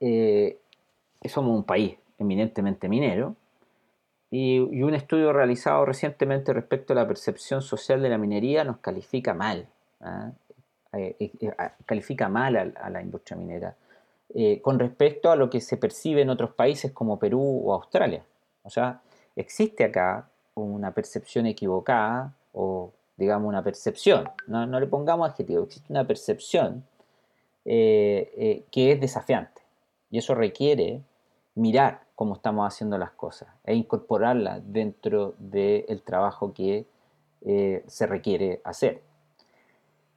somos 0.00 1.56
un 1.56 1.64
país 1.64 1.96
eminentemente 2.18 2.88
minero, 2.88 3.34
y, 4.36 4.58
un 4.58 4.94
estudio 4.94 5.32
realizado 5.32 5.84
recientemente 5.84 6.52
respecto 6.52 6.92
a 6.92 6.96
la 6.96 7.06
percepción 7.06 7.62
social 7.62 8.02
de 8.02 8.08
la 8.08 8.18
minería 8.18 8.64
nos 8.64 8.78
califica 8.78 9.32
mal. 9.32 9.68
¿ah? 10.00 10.32
Eh, 10.92 11.14
eh, 11.20 11.30
eh, 11.40 11.52
califica 11.86 12.28
mal 12.28 12.56
a, 12.56 12.90
la 12.90 13.02
industria 13.02 13.36
minera 13.36 13.76
con 14.62 14.80
respecto 14.80 15.30
a 15.30 15.36
lo 15.36 15.48
que 15.48 15.60
se 15.60 15.76
percibe 15.76 16.22
en 16.22 16.30
otros 16.30 16.50
países 16.54 16.90
como 16.90 17.20
Perú 17.20 17.62
o 17.64 17.72
Australia. 17.74 18.24
O 18.64 18.70
sea, 18.70 19.00
existe 19.36 19.84
acá 19.84 20.28
una 20.54 20.90
percepción 20.90 21.46
equivocada 21.46 22.32
o 22.52 22.92
digamos 23.16 23.48
una 23.48 23.62
percepción, 23.62 24.28
no, 24.46 24.66
le 24.80 24.86
pongamos 24.86 25.30
adjetivo, 25.30 25.64
existe 25.64 25.92
una 25.92 26.06
percepción 26.06 26.84
que 27.64 28.62
es 28.74 29.00
desafiante 29.00 29.62
y 30.10 30.18
eso 30.18 30.34
requiere 30.34 31.00
mirar 31.54 32.02
cómo 32.14 32.34
estamos 32.34 32.66
haciendo 32.66 32.98
las 32.98 33.12
cosas 33.12 33.48
e 33.64 33.74
incorporarla 33.74 34.60
dentro 34.60 35.34
del 35.38 36.02
trabajo 36.02 36.52
que 36.52 36.86
se 37.86 38.06
requiere 38.06 38.60
hacer. 38.64 39.00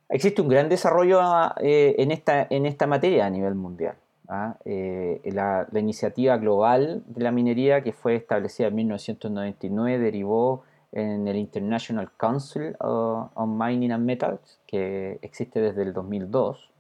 Existe 0.10 0.42
un 0.42 0.48
gran 0.48 0.70
desarrollo 0.70 1.20
ah, 1.22 1.54
eh, 1.60 1.96
en, 1.98 2.12
esta, 2.12 2.48
en 2.50 2.66
esta 2.66 2.88
materia 2.88 3.26
a 3.26 3.30
nivel 3.30 3.56
mundial. 3.56 3.96
¿ah? 4.30 4.56
Eh, 4.64 5.22
la, 5.34 5.68
iniciativa 5.74 6.38
global 6.38 7.04
de 7.08 7.24
la 7.24 7.32
minería 7.32 7.82
que 7.82 7.92
fue 7.92 8.16
establecida 8.16 8.68
en 8.68 8.76
1999 8.76 10.00
derivó 10.00 10.64
en 10.98 11.28
el 11.28 11.36
International 11.36 12.10
Council 12.18 12.76
on 12.80 13.56
Mining 13.56 13.92
and 13.92 14.04
Metals, 14.04 14.60
que 14.66 15.20
existe 15.22 15.62
desde 15.62 15.84
el 15.84 15.94
2002. 15.94 16.72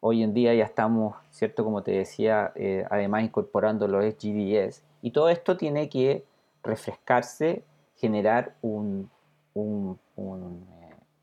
Hoy 0.00 0.22
en 0.22 0.34
día 0.34 0.54
ya 0.54 0.64
estamos, 0.64 1.16
¿cierto? 1.30 1.64
Como 1.64 1.82
te 1.82 1.92
decía, 1.92 2.52
eh, 2.54 2.84
además 2.90 3.24
incorporando 3.24 3.88
los 3.88 4.04
SGDS. 4.04 4.82
Y 5.00 5.12
todo 5.12 5.30
esto 5.30 5.56
tiene 5.56 5.88
que 5.88 6.22
refrescarse, 6.62 7.64
generar 7.96 8.54
un, 8.60 9.08
un, 9.54 9.98
un, 10.16 10.66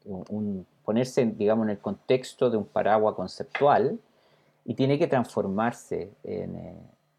un 0.03 0.65
ponerse, 0.83 1.23
digamos, 1.25 1.65
en 1.65 1.69
el 1.69 1.79
contexto 1.79 2.49
de 2.49 2.57
un 2.57 2.65
paraguas 2.65 3.13
conceptual 3.13 3.99
y 4.65 4.73
tiene 4.73 4.97
que 4.97 5.05
transformarse 5.05 6.09
eh, 6.23 6.49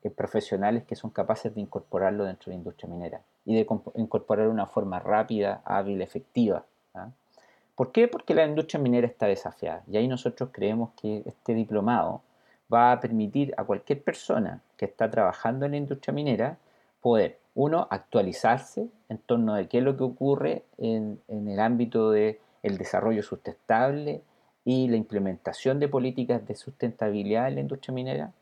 en, 0.02 0.12
profesionales 0.16 0.82
que 0.84 0.96
son 0.96 1.10
capaces 1.10 1.54
de 1.54 1.60
incorporarlo 1.60 2.24
dentro 2.24 2.46
de 2.46 2.56
la 2.56 2.58
industria 2.58 2.90
minera 2.90 3.22
y 3.44 3.54
de 3.54 3.66
incorporar 3.96 4.48
una 4.48 4.66
forma 4.66 5.00
rápida, 5.00 5.62
hábil, 5.64 6.00
efectiva. 6.02 6.64
¿ah? 6.94 7.10
¿Por 7.74 7.92
qué? 7.92 8.08
Porque 8.08 8.34
la 8.34 8.46
industria 8.46 8.80
minera 8.80 9.06
está 9.06 9.26
desafiada 9.26 9.82
y 9.90 9.96
ahí 9.96 10.08
nosotros 10.08 10.50
creemos 10.52 10.90
que 11.00 11.22
este 11.26 11.54
diplomado 11.54 12.22
va 12.72 12.92
a 12.92 13.00
permitir 13.00 13.52
a 13.56 13.64
cualquier 13.64 14.02
persona 14.02 14.62
que 14.76 14.86
está 14.86 15.10
trabajando 15.10 15.66
en 15.66 15.72
la 15.72 15.78
industria 15.78 16.14
minera 16.14 16.56
poder, 17.00 17.38
uno, 17.54 17.86
actualizarse 17.90 18.88
en 19.08 19.18
torno 19.18 19.54
de 19.54 19.68
qué 19.68 19.78
es 19.78 19.84
lo 19.84 19.96
que 19.96 20.04
ocurre 20.04 20.62
en, 20.78 21.20
en 21.28 21.48
el 21.48 21.60
ámbito 21.60 22.10
de 22.10 22.40
el 22.62 22.78
desarrollo 22.78 23.22
sustentable 23.22 24.22
y 24.64 24.88
la 24.88 24.96
implementación 24.96 25.78
de 25.78 25.88
políticas 25.88 26.46
de 26.46 26.56
sustentabilidad 26.56 27.48
en 27.48 27.56
la 27.56 27.60
industria 27.60 27.94
minera, 27.94 28.32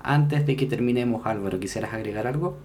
Antes 0.04 0.46
de 0.48 0.56
que 0.56 0.66
terminemos, 0.66 1.26
Álvaro, 1.26 1.60
¿quisieras 1.60 1.94
agregar 1.94 2.26
algo? 2.26 2.58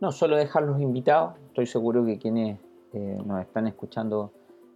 No, 0.00 0.12
solo 0.12 0.36
dejarlos 0.36 0.80
invitados. 0.80 1.34
Estoy 1.48 1.66
seguro 1.66 2.04
que 2.04 2.18
quienes 2.18 2.60
eh, 2.92 3.18
nos 3.24 3.40
están 3.40 3.66
escuchando 3.66 4.32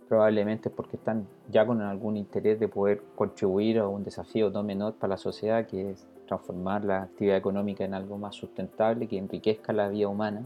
probablemente 0.09 0.70
porque 0.70 0.96
están 0.96 1.26
ya 1.50 1.64
con 1.64 1.80
algún 1.80 2.16
interés 2.16 2.59
de 2.59 2.68
poder 2.68 3.02
contribuir 3.14 3.78
a 3.78 3.88
un 3.88 4.02
desafío 4.02 4.50
no 4.50 4.62
menor 4.62 4.94
para 4.94 5.12
la 5.12 5.16
sociedad, 5.16 5.66
que 5.66 5.92
es 5.92 6.07
transformar 6.26 6.85
la 6.85 7.02
actividad 7.02 7.37
económica 7.37 7.85
en 7.85 7.94
algo 7.94 8.18
más 8.18 8.35
sustentable, 8.35 9.07
que 9.07 9.16
enriquezca 9.16 9.72
la 9.72 9.88
vida 9.88 10.09
humana 10.09 10.42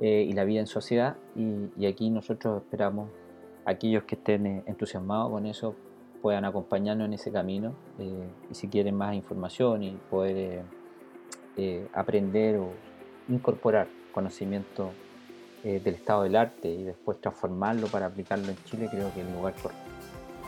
eh, 0.00 0.26
y 0.28 0.32
la 0.32 0.44
vida 0.44 0.60
en 0.60 0.66
sociedad. 0.66 1.16
Y, 1.36 1.86
aquí 1.86 2.10
nosotros 2.10 2.62
esperamos 2.62 3.08
aquellos 3.64 4.02
que 4.02 4.16
estén 4.16 4.46
eh, 4.46 4.62
entusiasmados 4.66 5.30
con 5.30 5.46
eso 5.46 5.76
puedan 6.22 6.44
acompañarnos 6.44 7.06
en 7.06 7.14
ese 7.14 7.30
camino 7.30 7.74
eh, 7.98 8.28
y 8.50 8.54
si 8.54 8.68
quieren 8.68 8.94
más 8.96 9.14
información 9.14 9.82
y 9.82 9.98
poder 10.10 10.62
aprender 11.92 12.56
o 12.56 12.70
incorporar 13.28 13.86
conocimiento 14.14 14.92
del 15.62 15.94
estado 15.94 16.22
del 16.22 16.36
arte 16.36 16.70
y 16.70 16.84
después 16.84 17.20
transformarlo 17.20 17.86
para 17.88 18.06
aplicarlo 18.06 18.48
en 18.48 18.56
Chile, 18.64 18.88
creo 18.90 19.12
que 19.12 19.20
es 19.20 19.26
el 19.26 19.34
lugar 19.34 19.52
correcto. 19.60 19.90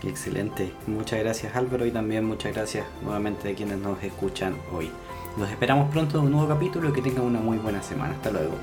Excelente, 0.09 0.73
muchas 0.87 1.21
gracias 1.21 1.55
Álvaro 1.55 1.85
y 1.85 1.91
también 1.91 2.25
muchas 2.25 2.55
gracias 2.55 2.87
nuevamente 3.03 3.53
a 3.53 3.55
quienes 3.55 3.77
nos 3.77 4.03
escuchan 4.03 4.57
hoy. 4.75 4.91
Nos 5.37 5.51
esperamos 5.51 5.91
pronto 5.91 6.19
en 6.19 6.25
un 6.25 6.33
nuevo 6.33 6.49
capítulo 6.49 6.91
y 6.91 6.93
que 6.93 7.01
tengan 7.01 7.25
una 7.25 7.41
muy 7.41 7.57
buena 7.57 7.83
semana. 7.83 8.15
Hasta 8.15 8.31
luego. 8.31 8.55